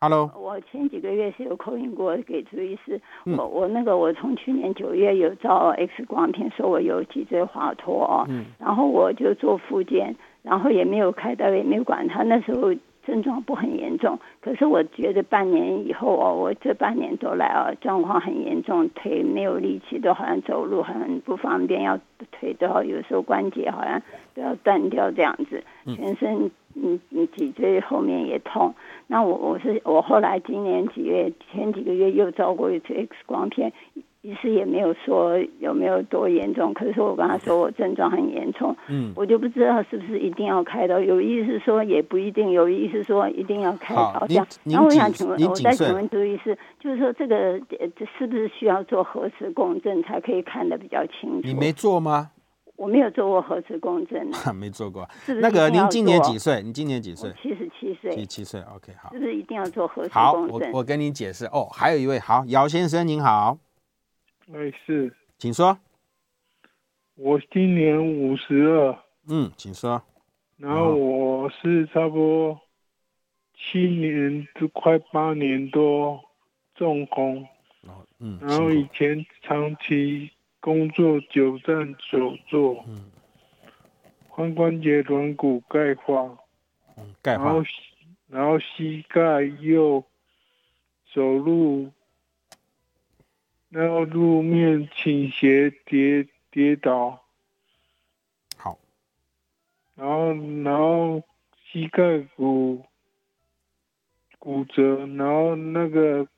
[0.00, 12.74] Hello，我前几个月是有 call in 过给朱医师，我我那个我从去年九月有照 X 光片，说我有脊椎滑脱，嗯，然后我就做复健，然后也没有开刀，也没有管他，那时候
[13.06, 21.98] 症状不很严重，可是我觉得半年以后哦，我这半年多来啊，状况很严重，腿没有力气，都好像走路很不方便，要
[22.30, 24.02] 腿都好，有时候关节好像
[24.34, 26.50] 都要断掉这样子，全身。
[26.74, 28.74] 嗯嗯，脊椎后面也痛。
[29.06, 33.74] 那我我是我后来今年几月前几个月又照过一次 X 光片，
[34.22, 36.72] 医师也没有说有没有多严重。
[36.72, 40.98] 可是我跟他说我症状很严重，嗯，我就不知道是不是一定要开刀。
[40.98, 44.24] 有意思说也不一定，有意思说一定要开刀。
[44.28, 51.48] 这样，然后我想请问，我再请问朱医师，就是说这个这是不是需要做核磁共振才可以看得比较清楚？
[51.48, 52.30] 你没做吗？
[52.76, 55.08] 我没有做过核磁共振， 没做过。
[55.24, 55.40] 是不是？
[55.40, 56.62] 那个您今年几岁？
[56.62, 57.30] 你今年几岁？
[57.40, 58.10] 七十七岁。
[58.12, 59.12] 七十七岁，OK，好。
[59.12, 60.70] 是不是一定要做核磁共振？
[60.70, 61.68] 好，我我跟你解释哦。
[61.72, 63.58] 还有一位，好，姚先生您好。
[64.52, 65.78] 哎，是，请说。
[67.14, 68.98] 我今年五十二。
[69.28, 70.02] 嗯，请说。
[70.56, 72.60] 然后我是差不多
[73.54, 76.20] 七年就快八年多
[76.74, 77.46] 中风。
[77.82, 78.38] 哦，嗯。
[78.40, 80.30] 然后以前长期。
[80.64, 83.10] 工作久站久坐，嗯，
[84.30, 86.38] 髋关节软骨钙化，
[86.96, 87.62] 嗯，钙化，然后
[88.28, 90.04] 然后膝盖又
[91.12, 91.90] 走路，
[93.72, 97.24] 然后路面倾斜跌跌倒，
[98.56, 98.78] 好，
[99.96, 101.24] 然后然后
[101.64, 102.84] 膝盖骨
[104.38, 106.28] 骨折，然后那个。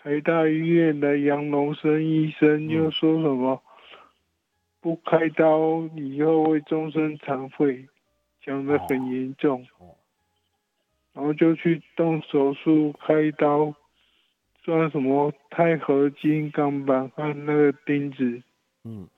[0.00, 3.60] 台大医院的杨龙生医生又说什么？
[4.80, 7.88] 不开刀以后会终身残废，
[8.40, 9.66] 讲得很严重，
[11.12, 13.74] 然后就去动手术开刀，
[14.68, 18.42] 装什么钛合金钢板和那个钉子，
[18.84, 19.08] 嗯，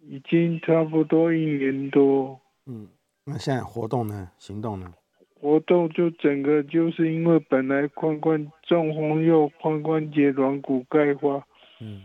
[0.00, 2.88] 已经差不多一年多，嗯，
[3.22, 4.28] 那现在活动呢？
[4.36, 4.92] 行动呢？
[5.40, 11.46] 活动就整个就是因为本来髋关中风又髋关节软骨钙化，
[11.80, 12.02] 嗯，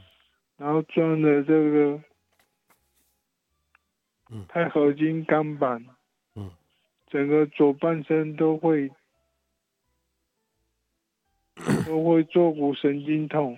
[0.56, 2.04] 然后装了这个，
[4.30, 5.84] 嗯，钛合金钢板，
[6.36, 6.52] 嗯，
[7.08, 8.92] 整个左半身都会，
[11.86, 13.58] 都会坐骨神经痛。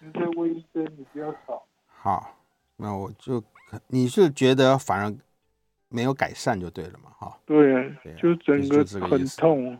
[0.00, 1.62] 你这位医生你不要吵。
[1.86, 2.36] 好，
[2.76, 3.42] 那我就
[3.88, 5.14] 你是觉得反而。
[5.94, 7.38] 没有改善就对了嘛，哈。
[7.44, 7.84] 对啊，
[8.16, 9.78] 就整个很痛。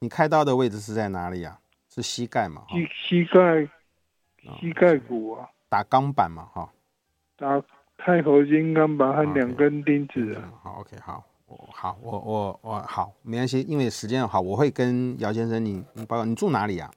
[0.00, 1.60] 你开刀的位置是在哪里啊？
[1.88, 2.64] 是膝盖嘛？
[2.68, 3.68] 膝膝盖，
[4.58, 5.48] 膝盖骨啊。
[5.68, 6.72] 打钢板嘛，哈。
[7.36, 7.62] 打
[7.98, 10.52] 钛合金钢板和两根钉子啊。
[10.60, 11.33] 好，OK，好，我
[11.72, 16.90] 好，我我我好，没关系，因为时间好，我会跟姚先生你你报告，你住哪里啊？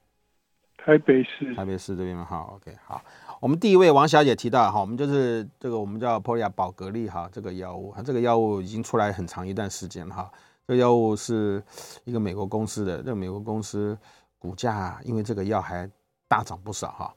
[0.77, 1.53] 台北市。
[1.55, 3.01] 台北市这边嘛，好，OK，好。
[3.39, 10.31] 我们第一位王小姐提到哈，我们就是这个我们叫 Prolia 宝格丽哈，这个药物，它这个药物已经出来很长一段时间哈。
[10.65, 11.63] 这个药物是
[12.03, 13.97] 一个美国公司的，这个美国公司
[14.39, 15.89] 股价因为这个药还
[16.27, 17.13] 大涨不少哈，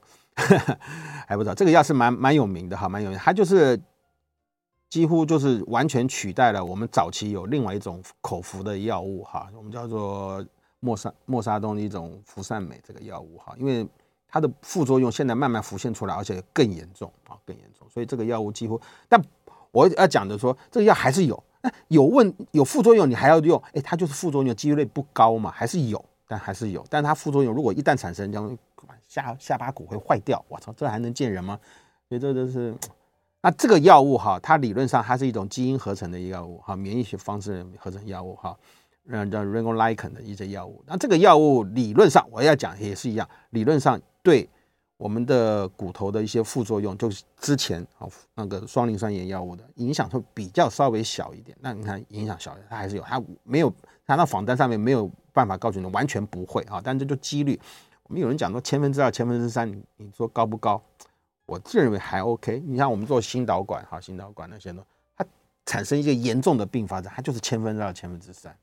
[1.26, 3.80] 还不知道这个药是蛮蛮有名的哈，蛮有名，它就是
[4.90, 10.44] 几乎就是完全取代了我们早期有另外一种口服的药物哈，我们叫做
[10.80, 13.88] 莫沙莫沙东的一种氟善美这个药物哈，因为。
[14.32, 17.84] 它的副作用现在慢慢浮现出来，而且更严重啊，更严重。
[17.90, 19.20] 所以这个药物几乎，但
[19.72, 26.86] 我要讲的说，这个药还是有，那有问有副作用，你还要用，哎，它就是副作用几率不高嘛，还是有，但还是有。
[26.88, 28.56] 但它副作用如果一旦产生，将
[29.08, 30.40] 下下巴骨会坏掉。
[30.46, 31.58] 我操，这还能见人吗？
[32.08, 32.72] 所以这就是，
[33.42, 38.56] 那这个药物哈，它理论上它是一种基因合成的药物哈，免疫学方式合成药物哈。
[39.12, 44.48] 嗯，叫 Ranolidine 的一些药物，那这个药物理论上我要讲也是一样，理论上对
[44.98, 51.56] 我们的骨头的一些副作用，就是之前啊那个双磷酸盐药物的影响会比较稍微小一点。
[51.60, 53.72] 那你看影响小，它还是有，它没有，
[54.06, 57.58] 它那仿单上面没有办法告诉你完全不会啊，但这就几率。
[58.04, 60.80] 我们有人讲说千分之二、千分之三，你说高不高？
[61.50, 62.62] 我自认为还 OK。
[62.64, 64.84] 你像我们做心导管哈，心导管那些呢，
[65.16, 65.26] 它
[65.66, 68.56] 产生一个严重的并发症，它就是千分之二、千分之三。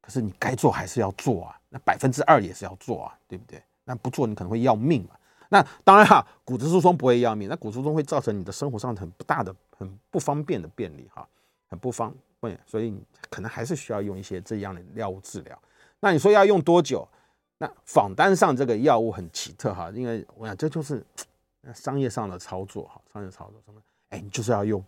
[0.00, 3.60] 可是你该做还是要做啊，那百分之二也是要做啊，对不对？
[3.82, 5.10] 那不做你可能会要命嘛。
[5.48, 11.26] 那当然哈，骨质疏松不会要命，那骨质疏松会造成你的生活上很不大的、很不方便的便利哈，
[11.68, 15.58] 很不方便，所以你可能还是需要用一些这样的药物治疗。
[15.98, 17.06] 那你说要用多久？
[17.60, 21.04] 那仿单上这个药物很奇特哈，因为我想这就是
[21.74, 23.80] 商业上的操作哈，商业操作什么？
[24.10, 24.82] 哎，你就是要用，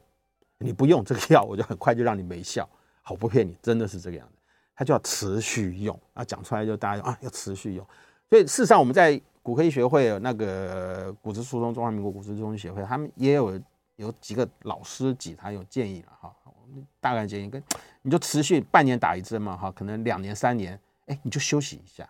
[0.58, 2.68] 你不用这个药，我就很快就让你没效。
[3.02, 4.34] 好，不骗你，真的是这个样子。
[4.74, 7.86] 它就要持续用啊，讲出来就大家啊要持续用，
[8.30, 13.60] 所以事实上我们在骨科医学会那个骨质疏松中华民国骨质疏松协会，他们也有
[13.96, 17.62] 有几个老师级，他有建议了哈，我们大概建议跟
[18.00, 22.08] 你就持续半年打一针嘛哈，可能两年三年，哎你就休息一下，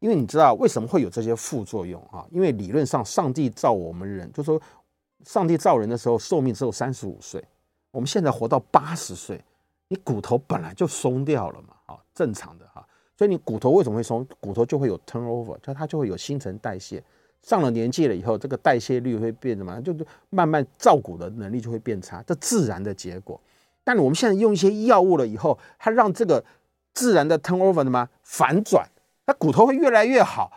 [0.00, 2.26] 因为你知道为什么会有这些副作用哈？
[2.30, 4.60] 因为理论上上帝造我们人，就说
[5.24, 7.42] 上帝造人的时候寿命只有三十五岁，
[7.92, 9.40] 我们现在活到八十岁。
[9.92, 12.86] 你骨头本来就松掉了嘛，啊，正常的哈，
[13.18, 14.24] 所以你骨头为什么会松？
[14.38, 17.02] 骨头就会有 turnover，就它就会有新陈代谢。
[17.42, 19.80] 上了年纪了以后，这个代谢率会变什么？
[19.82, 19.92] 就
[20.28, 23.40] 慢慢造骨的能力就会变差，这自然的结果。
[23.82, 26.44] 但我们现在用一些药物了以后，它让这个
[26.94, 28.88] 自然的 turnover 什么反转，
[29.30, 30.50] 那骨头会越来越好，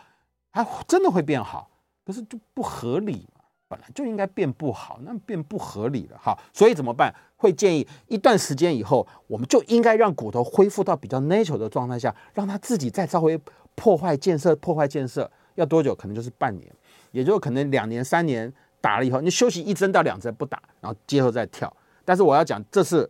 [0.50, 1.70] 它真的会变好，
[2.04, 3.44] 可是就不合理嘛？
[3.68, 6.36] 本来就应该变不好，那变不合理了哈。
[6.52, 7.14] 所以怎么办？
[7.36, 13.38] 会建议一段时间以后，我们就应该让骨头恢复到比较 natural 的状态下，让它自己再稍微
[13.76, 15.94] 破坏建设，破坏建设要多久？
[15.94, 16.68] 可能就是半年，
[17.12, 21.72] 也就可能两年、三年打了以后，你休息一针到两针不打，然后接着再跳。
[22.04, 23.08] 但是我要讲，这是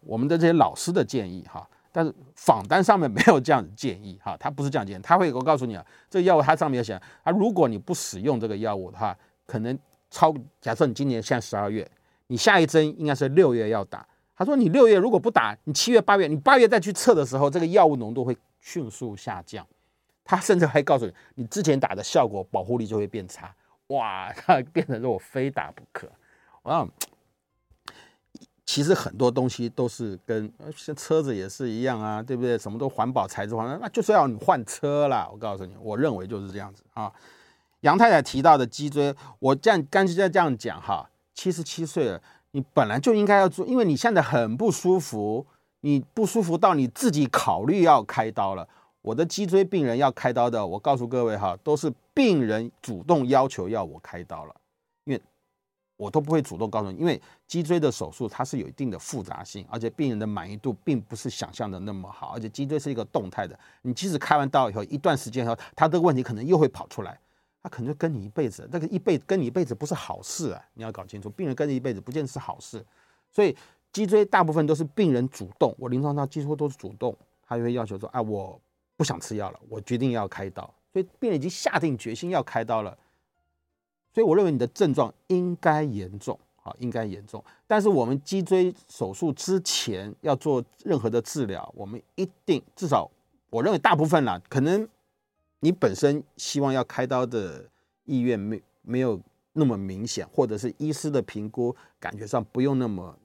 [0.00, 1.68] 我们的这些老师的建议哈。
[1.96, 9.78] 但是访单上面没有这样的建议哈，他不是这样建议，他会我告诉你啊，这个药物它上面有写，啊，如果你不使用这个药物的话，可能
[10.10, 11.88] 超假设你今年现在十二月，
[12.26, 14.04] 你下一针应该是六月要打。
[14.34, 19.64] 他说你六月如果不打，你七月八月，你八月再去测的时候，这个药物浓度会迅速下降。
[20.24, 23.54] 他甚至还告诉你，你之前打的效果保护力就会变差。
[23.86, 26.10] 哇，他变成说我非打不可。
[26.64, 26.90] 我想。
[28.66, 32.56] 其实很多东西都是跟像车子也是一样啊，对不对？
[32.56, 35.28] 什么都环保材质环，那就是要你换车啦。
[35.30, 37.12] 我告诉你，我认为就是这样子啊。
[37.80, 42.22] 杨太太提到的脊椎，我这样干脆再这样讲哈，七十七岁了，
[42.52, 45.46] 你本来就应该要做，因为你现在很不舒服，
[45.80, 48.66] 你不舒服到你自己考虑要开刀了。
[49.02, 54.54] 我的脊椎病人要开刀的，我告诉各位哈，都是病人主动要求要我开刀了。
[55.96, 67.18] 我都不会主动告诉你，因为脊椎的手术它是有一定的复杂性，而且病人的满意度并不是想象的那么好，而且脊椎是一个动态的，你即使开完刀以后一段时间以后，他这个问题可能又会跑出来，
[67.62, 72.84] 他可能就跟你一辈子，那个一辈跟你一辈子不是好事啊，你要搞清楚，病人跟你一辈子不见得是好事，
[73.30, 73.56] 所以
[73.92, 78.60] 脊椎大部分都是病人主动，我临床上几乎都是主动，他就会要求说，啊，我
[78.96, 82.98] 不想吃药了，我决定要开刀，所以病人已经下定决心要开刀了。
[84.14, 87.42] 所以我认为你的症状应该严重，啊，应该严重。
[87.66, 93.10] 但是我们脊椎手术之前要做任何的治疗，我们一定至少，
[93.50, 94.88] 我认为大部分啦，可能
[95.58, 97.68] 你本身希望要开刀的
[98.04, 99.20] 意愿没没有
[99.52, 103.18] 那么明显，或者是医师的评估感觉上不用那么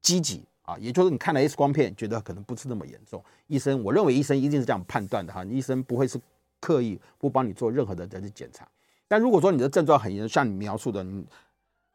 [0.00, 3.20] 积极啊，也就是你看了 X 光片，觉得可能不是那么严重。
[3.48, 6.20] 医生，我认为医生一定是这样判断的哈，医生不会是
[6.60, 8.68] 刻意不帮你做任何的这些检查。
[9.10, 11.26] 但如果说你的症状很严重，像你描述的，你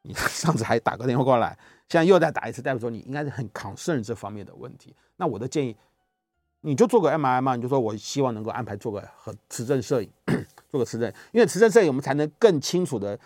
[0.01, 4.93] 你 上次还打个电话过来，现在又再打一次，代表说你应该是很 concern 这方面的问题。
[5.15, 5.73] 那我的建议，
[6.59, 10.09] 你就做个 MRI 嘛，你就说我希望能够安排做个和磁振摄影，
[10.67, 13.17] 做个磁振，因为磁振摄影我们才能更清楚的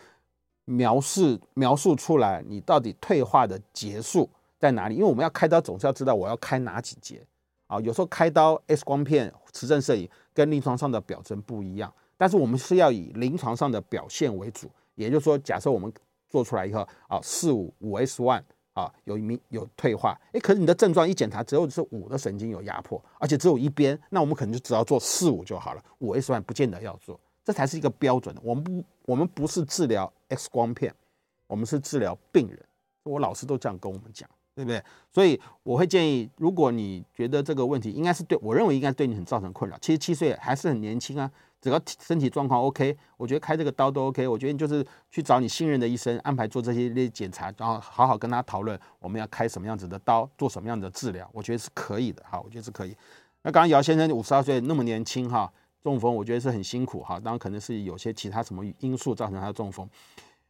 [0.65, 4.93] 描述描述出来你到底退化的结束在哪里。
[4.93, 7.25] 因为我们要开刀，总是要知道我要开哪几节
[7.65, 7.81] 啊。
[7.81, 11.91] 有时候开刀 X 光片、磁振摄影跟临床上的表征不一样。
[12.19, 15.89] 但是我们是要以临床上的表现为主，也就是说，假设我们
[16.27, 28.41] 做出来以后啊，四五五 S one 啊，有一名有退化，诶，可是你的症状一检查只有是五的神经有压迫，而且只有一边，那我们可能就只要做四五就好了，五 S one 不见得要做，这才是一个标准的。
[28.43, 30.93] 我们不，我们不是治疗 X 光片，
[31.47, 32.59] 我们是治疗病人。
[33.03, 34.83] 我老师都这样跟我们讲，对不对？
[35.11, 41.31] 所以我会建议，如果你觉得这个问题应该是对我认为应该对你很造成困扰，七十七岁还是很年轻啊。
[41.61, 44.25] 只要身体状况 OK，我觉得开这个刀都 OK。
[44.25, 52.39] 我觉得你就是去找你信任的医生，安排做这些类检查，然后好好跟他讨论我们要开什么样子的刀，做什么样的治疗，我觉得是可以的哈。
[52.39, 52.95] 我觉得是可以。
[53.41, 55.51] 那刚刚姚先生五十二岁那么年轻哈，
[55.83, 57.19] 中风我觉得是很辛苦哈。
[57.19, 59.85] 当然可能是有些其他什么因素造成他的中风。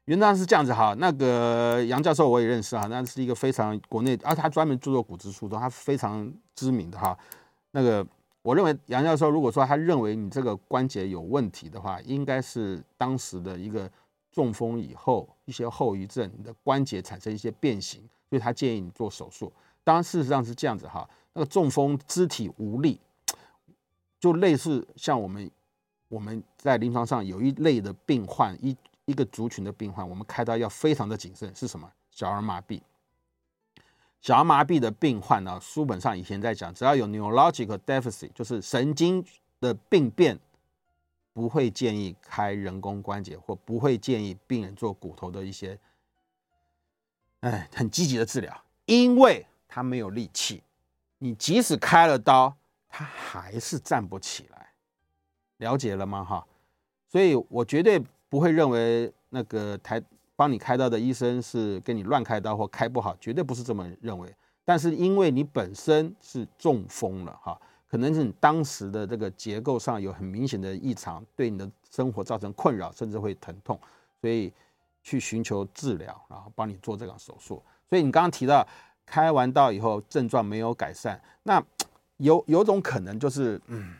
[0.06, 0.96] 原则上是这样子哈。
[1.00, 7.18] 那个杨教授我也认识哈，那是一个非常国内，而且他专门做做骨质疏松，他非常知名的哈。
[7.72, 8.06] 那个。
[8.42, 13.90] 我认为杨教授如果说他认为你这个关节有问题的话，应该是当时的一个
[14.32, 19.52] 中风以后一些后遗症，你的关节产生一些变形，所以他建议你做手术。
[19.84, 23.00] 当然事实上是这样子哈，那个中风肢体无力，
[24.20, 25.50] 就类似像我们
[26.08, 28.76] 我们在临床上有一类的病患，一
[29.06, 31.92] 一个族群的病患，我们开刀要非常的谨慎，是什么？
[32.12, 32.80] 小儿麻痹。
[34.22, 39.26] 小儿麻痹的病患呢，书本上以前在讲，只要有 neurological deficit，就是神经
[39.62, 40.38] 的病变，
[41.32, 45.80] 不会建议开人工关节，或不会建议病人做骨头的一些，
[47.40, 50.62] 哎，很积极的治疗，因为他没有力气。
[51.20, 52.58] 你即使开了刀，
[52.90, 54.74] 他还是站不起来。
[55.58, 56.24] 了解了吗？
[56.24, 56.46] 哈，
[57.08, 57.98] 所以我绝对
[58.28, 60.02] 不会认为那个台。
[60.40, 64.34] 帮你开刀的医生是给你乱开刀或开不好，绝对不是这么认为。
[64.64, 67.60] 但是因为你本身是中风了哈，
[67.90, 73.78] 可能是你当时的这个结构上有很明显的异常，对你的生活造成困扰，甚至会疼痛，
[74.22, 74.50] 所以
[75.04, 77.62] 去寻求治疗，然后帮你做这个手术。
[77.90, 78.66] 所以你刚刚提到
[79.06, 81.62] 开完刀以后症状没有改善，那
[82.16, 83.94] 有有种可能就是嗯，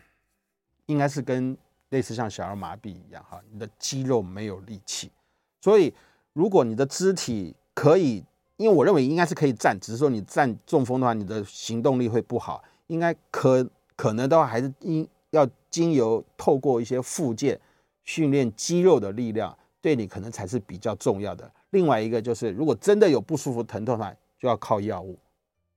[0.86, 1.58] 应该是跟
[1.90, 5.12] 类似像小儿麻痹一样哈，你的肌肉没有力气。
[5.60, 5.94] 所以
[6.40, 8.24] 如果你的肢体可以，
[8.56, 17.60] 因为我认为应该是可以站，只是说你站中风的话，你的行动力会不好，应该可可能的话还是应要经由透过一些附件
[18.06, 21.52] 训练肌肉的力量，对你可能才是比较重要的。
[21.72, 25.20] 另外一个就是，如果真的有不舒服疼痛的话，就要靠药物，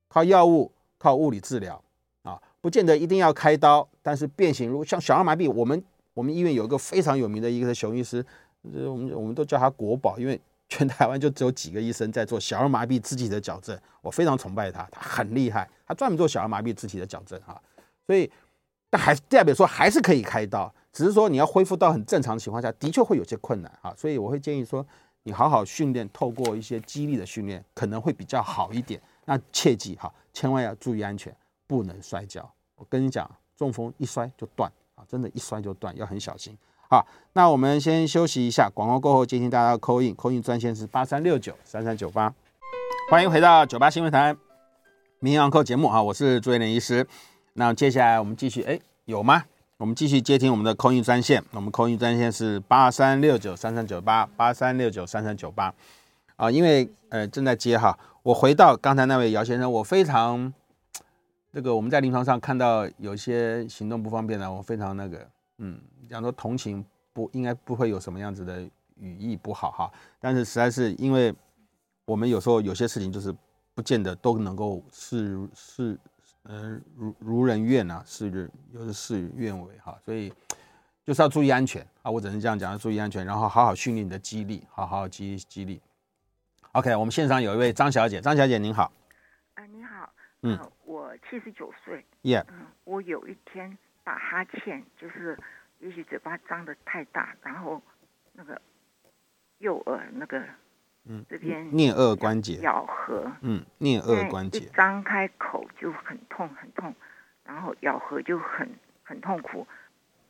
[0.07, 1.83] 靠药物，靠物理治疗
[2.21, 3.85] 啊，不见得一定要开刀。
[4.01, 5.83] 但是变形，如果像小儿麻痹，我们
[6.13, 8.25] 我们医院有一个非常有名的一个熊医师，
[8.61, 10.39] 我们我们都叫他国宝，因为
[10.73, 17.61] 全台湾就只有几个医生在做小儿麻痹肢体的矫正，我非常崇拜他，他很厉害，他专门做小儿麻痹肢体的矫正啊。
[18.07, 18.31] 所以，
[18.89, 23.93] 但还代表说还是可以开刀，只是说你要恢复到很正常的情况下，的确会有些困难啊。
[23.95, 24.85] 所以我会建议说。
[25.25, 29.01] 你好好训练，透过一些肌力的训练，可能会比较好一点。
[29.23, 31.33] 那切记哈，千万要注意安全，
[31.65, 32.43] 不能摔跤。
[32.75, 36.57] 我跟你讲，中风一摔就断啊，真的，一摔就断，要很小心。
[36.93, 42.31] 好，那我们先休息一下，广告过后接听大家的 call in，call in 专线是八三六九三三九八。
[43.09, 44.35] 欢迎回到九八新闻台
[45.17, 47.07] 名医堂节目啊，我是朱延年医师。
[47.53, 49.43] 那接下来我们继续，哎，有吗？
[49.77, 55.73] 我们继续接听我们的 call in 专线，我们 call in 专线是八三六九三三九八八三六九三三九八
[56.35, 60.53] 啊，因为呃正在接哈，我回到刚才那位姚先生，我非常
[61.51, 65.27] 这个我们在临床上看到有些行动不方便的，我非常那个
[65.57, 65.79] 嗯，
[66.09, 68.61] 讲说同情不应该不会有什么样子的
[68.95, 71.33] 语义不好哈，但是实在是因为
[72.05, 73.33] 我们有时候有些事情就是
[73.73, 75.99] 不见得都能够事事。
[76.45, 80.29] 嗯，如如人愿啊，事又是事与愿违哈，所以
[81.05, 85.81] 就是要注意安全啊，我只能这样讲，要注意安全，然后好好训练你的肌力，好好肌肌力。
[86.73, 88.91] OK，我们线上有一位张小姐，张小姐您好。
[89.53, 95.37] 啊，你好，嗯，我七十九岁，Yeah，嗯，我有一天打哈欠，就是
[95.79, 97.81] 也许嘴巴张得太大，然后
[98.33, 98.61] 那个
[99.59, 100.43] 右耳那个。
[101.05, 106.95] 嗯，这边颞颌关节咬合，嗯，颞颌关节张开口就很痛很痛，
[107.43, 108.69] 然后咬合就很
[109.03, 109.67] 很痛苦，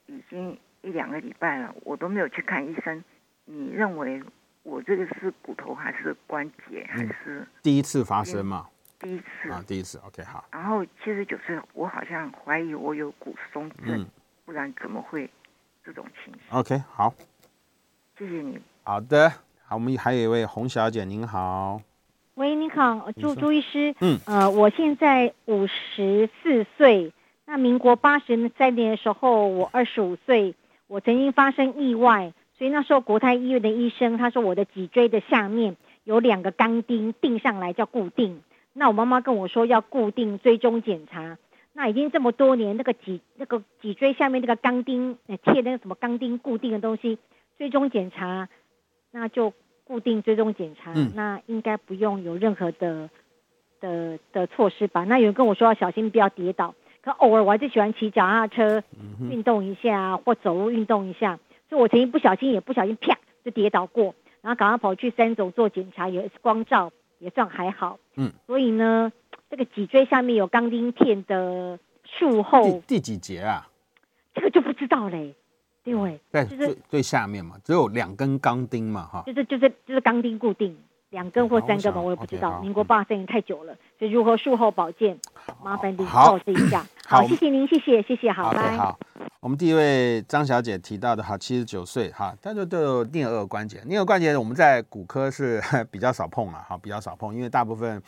[0.08, 3.04] 已经一两个礼拜了，我都没有去看医生。
[3.46, 4.24] 你认为
[4.64, 8.68] 我这个是骨头还是关节还是、嗯、第一次发生吗？
[9.04, 10.00] 第一次啊，第一次。
[10.00, 10.46] OK，好。
[10.52, 14.08] 然后七十九岁，我好像怀疑我有骨松症，嗯、
[14.46, 15.30] 不然怎么会
[15.84, 17.14] 这种情形？OK，好，
[18.18, 18.58] 谢谢你。
[18.84, 19.30] 好的。
[19.66, 21.82] 好，我们还有一位洪小姐，您好。
[22.36, 23.94] 喂，你好，朱朱医师。
[24.00, 27.14] 嗯，呃，我现在五十四岁。
[27.46, 30.56] 那民国八十三年的时候，我二十五岁，
[30.88, 35.76] 我曾经发生意外，所以那时候国泰医院的医生他说我的脊椎的下面
[36.06, 38.42] 有两个钢钉钉上来叫固定。
[38.74, 41.38] 那我妈妈跟我说要固定追踪检查。
[41.74, 47.18] 那已经这么多年，那个脊那个脊椎下面那个钢钉贴那个什么钢钉固定的东西，
[47.58, 48.48] 追踪检查。
[49.12, 49.54] 那就
[49.84, 53.10] 固定追踪检查，嗯、那应该不用有任何的
[53.80, 55.04] 的的措施吧？
[55.04, 58.84] 那有人跟我说要小心不要跌倒，可偶尔我还是喜欢骑脚踏车
[59.30, 61.40] 运动一下，或走路运动一下。
[61.70, 66.92] 所以我曾经不小心也不小心啪就跌倒过，然后赶快跑去三总做检查，有 X 光照
[67.24, 67.98] 也算还好。
[68.16, 69.12] 嗯，所以呢，
[69.50, 73.68] 这个脊椎下面有钢钉片的术后第几节啊？
[74.36, 75.34] 这个就不知道嘞。
[75.84, 80.78] 对，在最最最下面嘛，只有两根钢钉嘛，哈，就是就是就是钢钉固定
[81.14, 82.60] 两根或三根吧，我也不知道。
[82.60, 85.18] 民国八十三年太久了，所以如何术后保健，
[85.64, 86.86] 麻烦您告知一下。
[87.08, 88.76] 好，谢谢您，谢谢谢谢，好，拜。
[88.76, 89.00] 好，
[89.40, 95.62] 我们第一位张小姐提到的哈，七十九岁哈，她就都有颞颌关节，颞颌关节我们在骨科是
[95.92, 98.02] 比较少碰了哈，比较少碰，因为大部分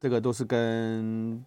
[0.00, 1.42] 这个都是跟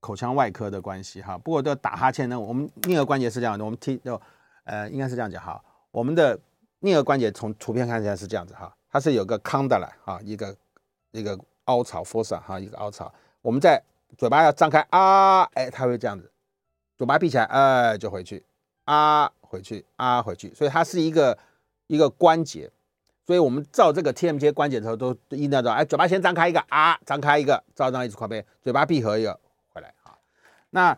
[0.00, 1.36] 口腔外科的关系哈。
[1.36, 4.20] 不过都打哈欠呢，我们颞颌关节是这样的，我们听就。
[4.64, 5.58] 呃，应该是这样讲哈，
[5.90, 6.38] 我们的
[6.82, 10.56] 颞颌关节从图片看起来是这样子哈，它是有个 condyle 哈，一个
[11.10, 13.12] 一个凹槽 fossa 哈，一个凹槽。
[13.42, 13.82] 我们在
[14.16, 16.30] 嘴巴要张开啊，哎，它会这样子，
[16.96, 18.44] 嘴巴闭起来，哎，就回去
[18.84, 20.54] 啊，回去啊，回去。
[20.54, 21.38] 所以它是一个
[21.86, 22.70] 一个关节，
[23.26, 30.18] 所以我们照这个 TMJ 关节的时候都一定要哎，嘴巴先张开一个啊，张开一个，照这样一直跨背，嘴巴闭合一个回来哈。
[30.70, 30.96] 那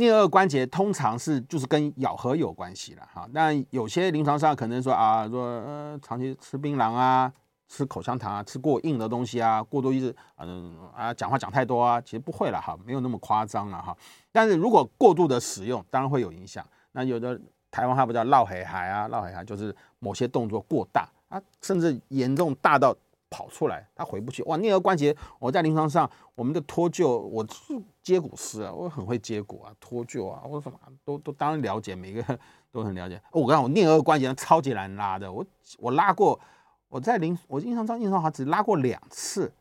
[0.00, 7.30] 颞颌关节通常是就是跟咬合有关系了哈，但有些临床上可能说啊，说呃长期吃槟榔啊，
[7.68, 13.94] 吃口香糖啊，吃过硬的东西啊，过多一直嗯啊讲话讲太多啊，其实不会了哈，没有那么夸张了哈。
[14.32, 16.66] 但是如果过度的使用，当然会有影响。
[16.92, 17.38] 那有的
[17.70, 22.96] 台湾话不叫落海海啊，落海海就是某些动作过大啊，甚至严重大到。
[23.32, 24.58] 跑出来，它回不去哇！
[24.58, 26.10] 颞颌关节，我在临床上，
[26.40, 32.38] 我们的脱臼，我是接骨师啊，我很会接骨啊，脱臼啊，我什么都都当然了解，每个
[32.72, 33.20] 都很了解。
[33.30, 35.44] 我跟你，我颞颌关节超级难拉的，我
[35.78, 36.40] 我拉过，
[36.88, 39.52] 我在临我印象中印象好像只拉过两次，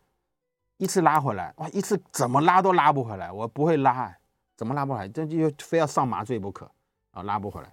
[0.77, 4.17] 一次拉回来，哇，一次怎么拉都拉不回来，我不会拉，
[4.55, 5.07] 怎么拉不回来？
[5.09, 6.71] 这就非要上麻醉不可
[7.11, 7.67] 啊，拉不回来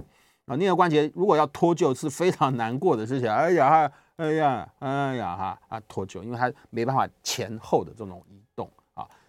[0.47, 0.57] 啊。
[0.57, 8.43] 颞颌关节如果要脱臼是非常难过的事情，哎呀，哎呀，哎呀哈啊脱臼，因为它没办法前后的这种移。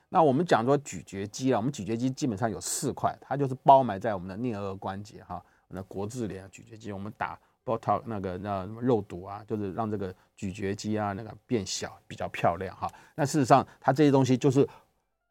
[0.10, 5.43] 那我们讲说咀嚼肌啊，我们咀嚼肌基本上有四块，它就是包埋在我们的颞颌关节哈。
[5.70, 12.89] 那国字脸咀嚼肌，我们打 Botox 那个那什么肉毒啊，就是让这个咀嚼肌啊那个变小，比较漂亮哈。
[13.16, 14.66] 那事实上，它这些东西就是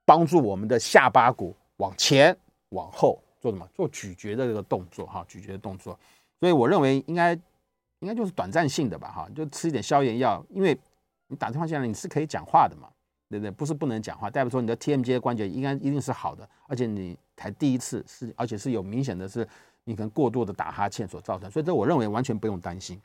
[0.05, 2.37] 帮助我们的下巴骨往前
[2.69, 3.67] 往后做什么？
[3.73, 5.99] 做咀嚼的这个动作哈，咀嚼的动作。
[6.39, 7.33] 所以我认为应该
[8.01, 10.79] 应该就是短暂性的吧哈，就吃一点消炎药，因为
[11.29, 12.91] 你打电话进来你是可以讲话的嘛，
[13.29, 13.51] 对不对？
[13.51, 19.47] 不是不能讲话，大夫说你的 TMJ 关节应该一定是好的，而且你才第一次是，而且是有明显的是。
[19.89, 23.01] 你可能过度的打哈欠所造成，所以这我认为完全不用担心，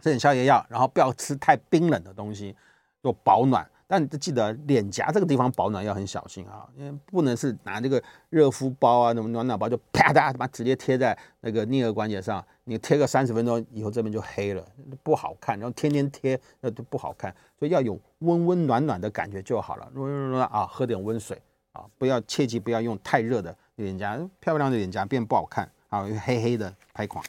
[0.00, 2.52] 吃点消炎药，然后不要吃太冰冷的东西
[3.00, 3.64] 做保暖。
[3.92, 14.64] 但你记得脸颊这个地方保暖要很小心啊，因为不能是拿这个热敷包啊，什么暖暖包就啪嗒把直接贴在那个颞颌关节上，你贴个三十分钟以后这边就黑了，
[15.02, 15.58] 不好看。
[15.58, 19.90] 然后天天贴那就不好看，所以要有温温暖暖的感觉就好了。
[19.94, 25.68] 温温暖暖啊，喝点温水啊，不要切记不要用太热的脸颊，漂亮的脸颊变不好看。
[25.88, 27.20] 啊，黑黑的拍垮。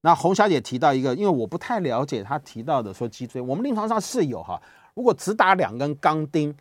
[0.00, 4.60] 那洪小姐提到一个，因为我不太了解她提到的说脊椎，我们临床上是有哈。
[4.94, 6.54] 如果只打两根钢钉，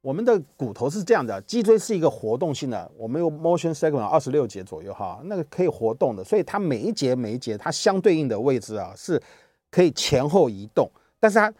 [0.00, 9.20] 我们的骨头是这样的，脊椎是一个活动性的，我们有 motion segment 二十六节左右哈，那个可以活动的，所以它每一节每一节它相对应的位置啊是
[9.70, 11.52] 可以前后移动，但是它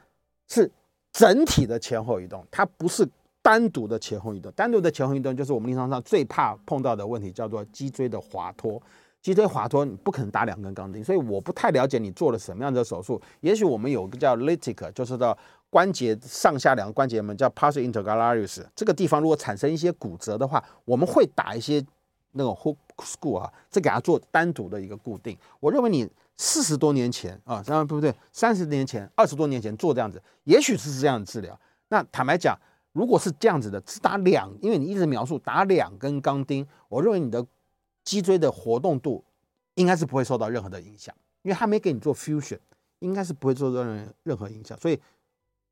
[0.49, 0.70] 是
[1.12, 3.09] 整体的前后移动，它不是。
[3.45, 8.80] 单独的前后移动，单独的前后移动就是我们临床上最怕碰到的问题，叫做脊椎的滑脱。
[9.20, 13.20] 脊椎滑脱，你不可能打两根钢钉，所以我不太了解你做了什么样的手术。
[13.42, 15.36] 也许我们有个叫 lytic，就是到
[15.75, 21.85] 关节上下两个关节门叫 pars intercalaris，这个地方如果产生一些骨折的话，我们会打一些
[22.31, 25.37] 那种 hook screw 啊，这给它做单独的一个固定。
[25.59, 28.14] 我认为你四十多年前啊，这样对不对？
[28.31, 31.59] 三十年前、二十多年前做这样子，也许是这样的治疗。
[31.89, 32.57] 那坦白讲。
[32.93, 37.45] 如果是这样子的，只打两，因为你一直描述打两根钢钉，我认为你的
[38.05, 39.25] 脊椎的活动度
[39.75, 41.12] 应该是不会受到任何的影响，
[41.43, 42.61] 因为他没给你做 fusion，
[43.01, 44.79] 应该是不会受到任任何影响。
[44.79, 44.97] 所以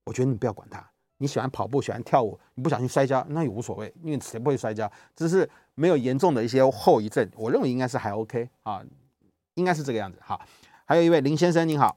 [0.05, 0.85] 我觉得你不要管它，
[1.19, 8.83] 你喜欢跑步，喜欢跳舞，你不小心摔跤那也无所谓，因为谁不会摔跤，只是没有严重的一些后遗症，我认为应该是还 OK 啊，
[9.55, 10.19] 应该是这个样子。
[10.23, 10.41] 好，
[10.85, 11.97] 还有一位林先生，您好，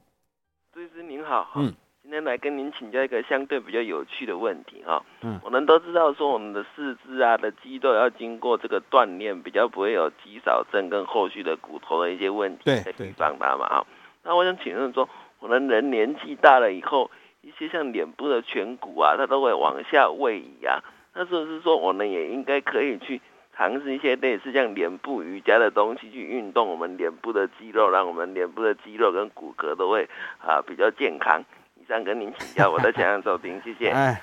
[0.72, 1.74] 朱医师您好，嗯。
[2.02, 13.84] 今天来跟您请教一个相对比较有趣的问题哈，嗯，我们都知道说我们的四肢啊的肌肉要经过这个锻炼，比较不会有肌少症跟后续的骨头的一些问题，对，预防它嘛哈。
[14.22, 15.08] 那我想请问说，
[15.40, 17.15] 我们人年纪大了以后，一
[17.58, 20.82] 些像脸部的颧骨啊，它都会往下位移啊，
[21.14, 23.20] 那是不是说我们也应该可以去
[23.54, 31.42] 尝试一些类似像脸部瑜伽的东西，去运动我们脸部的肌肉，让我们脸部的肌肉跟骨骼都会啊比较健康。
[31.74, 33.90] 以上跟您请教，我的想要收听，谢谢。
[33.90, 34.22] 哎，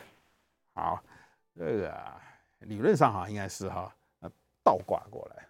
[0.75, 0.99] 好，
[1.55, 2.21] 这个啊，
[2.59, 3.91] 理论上哈应该是哈，
[4.63, 5.47] 倒挂过来，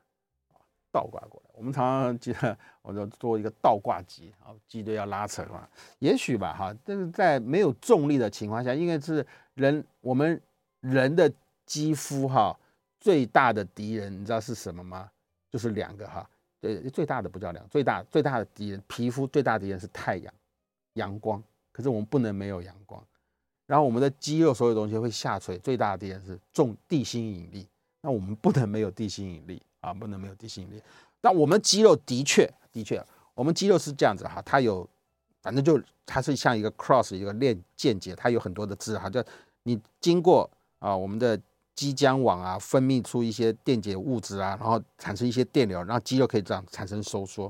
[0.91, 1.42] 倒挂过来。
[1.53, 5.67] 我们常常记得，我就做一个倒挂机，啊，机队要拉扯嘛。
[5.99, 10.41] 也许吧，哈，但是在没有重力的情况下，应该是人我们
[10.81, 11.31] 人的
[11.65, 12.57] 肌肤哈
[12.99, 15.09] 最大的敌人，你知道是什么吗？
[15.51, 16.27] 就是两个哈，
[16.59, 20.33] 对，最大的不叫两，最大最大的敌人，皮肤最大的敌人是太阳，
[20.93, 21.41] 阳光。
[21.71, 23.03] 可是我们不能没有阳光，
[23.65, 27.67] 然后我们的肌肉所有东西会下垂，最大的敌人是重地心引力。
[28.01, 30.81] 那我们不能没有地心引力啊，不能没有地心引力。
[31.23, 33.01] 但我们肌肉的确的确，
[33.33, 34.85] 我们肌肉是这样子哈，它有，
[35.41, 39.23] 反正就它是像一个 cross 一个链键结，它有很多的字哈，就
[39.63, 41.39] 你经过啊我们的
[41.75, 47.49] 肌浆网啊，分泌出一些电解物质啊，然后产生一些电流，然后肌肉可以这样产生收缩。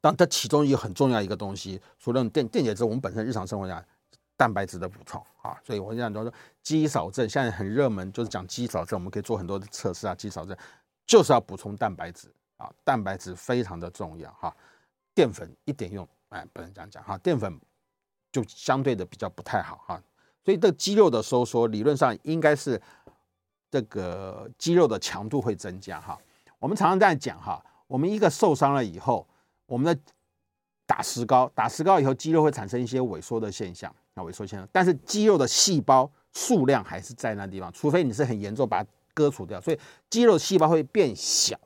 [0.00, 3.84] 但它其中一个很重要一个东西，除了电电解质，我们本身日常生活下
[4.36, 6.32] 蛋白质的补充啊，所以我讲说
[6.62, 10.14] 肌少症现在很热门，就是讲肌少症，我们可以做很多的测试啊。
[10.14, 10.56] 肌少症
[11.04, 14.54] 就是要补充蛋白质啊，蛋白质非常的重要哈。
[15.14, 17.60] 淀粉一点用哎，不能这样讲哈，淀粉
[18.32, 20.02] 就相对的比较不太好哈。
[20.44, 22.80] 所以这肌肉的收缩理论上应该是
[23.70, 26.18] 这个肌肉的强度会增加哈。
[26.58, 29.26] 我们常常在讲哈，我们一个受伤了以后。
[29.66, 29.98] 我们的
[30.84, 34.68] 打石膏，打石膏以后，肌肉会产生一些萎缩的现象啊，萎缩现象。
[34.70, 39.80] 但是肌肉的细胞数量还是在那地方，除非你是很严重把它割除掉，所以
[40.10, 41.58] 肌肉细胞会变小，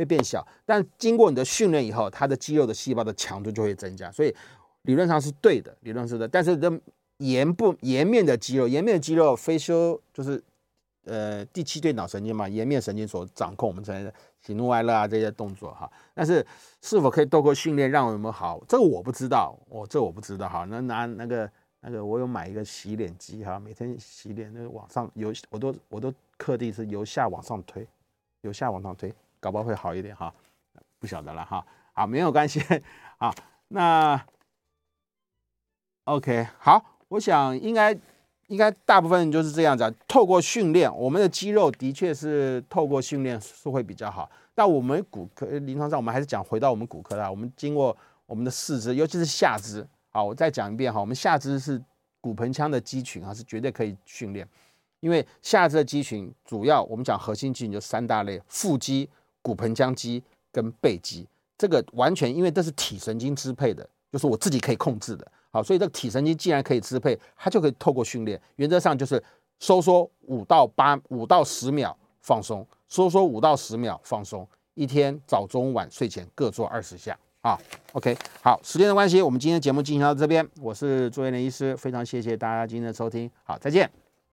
[0.00, 0.46] 会变小。
[0.64, 4.10] 但经过你的训练以后，它的肌肉的细胞的强度就会增加。
[4.10, 4.34] 所以
[4.82, 6.80] 理论上是对的，理论是的，但是这
[7.18, 10.42] 颜部颜面的肌肉，颜面的肌肉 facial 就是
[11.04, 15.90] 呃第七对脑神经嘛，颜面神经所掌控我们的喜怒哀乐啊这些动作哈。
[16.14, 16.44] 但是
[16.80, 20.64] 是否可以透过训练让我们好，这个我不知道，我、这、我不知道哈。
[20.64, 21.50] 那拿那个
[21.82, 27.86] 那个我有买一个洗脸机哈，每天洗脸那个往上由我都我都刻地是由下往上推，
[28.40, 30.32] 由下往上推，搞不好会好一点哈，
[30.98, 31.66] 不晓得了哈。
[31.92, 32.62] 好，没有关系
[33.18, 33.34] 好，
[33.68, 34.22] 那。
[36.04, 37.96] OK，好，我想应该
[38.48, 39.94] 应该大部分就是这样子啊。
[40.08, 44.28] 透过训练，我们的肌肉的确是透过训练是会比较好。
[44.52, 47.30] 但我们骨科临床上，我们还是讲回到我们骨科啦。
[47.30, 49.86] 我们经过我们的四肢，尤其是下肢。
[50.08, 51.80] 好，我再讲一遍哈，我们下肢是
[52.20, 54.48] 骨盆腔的肌群啊，是绝对可以训练。
[54.98, 59.08] 因为下肢的肌群主要我们讲核心肌群就三大类：腹肌、
[59.42, 60.22] 骨盆腔肌
[60.52, 61.26] 跟背肌。
[61.56, 65.30] 这个完全因为这是体神经支配的，就是我自己可以控制的。
[65.50, 69.22] 好，所以这个体神经既然可以支配，它就可以透过训练，原则上就是
[69.58, 77.58] 收缩五到八五到十秒放松，收缩五到十秒放松，一天早中晚睡前各做二十下啊。
[77.92, 83.99] OK，好，时间的关系，我们今天的节目进行到这边，我是朱延年医师，非常谢谢大家今天的收听，好，再见。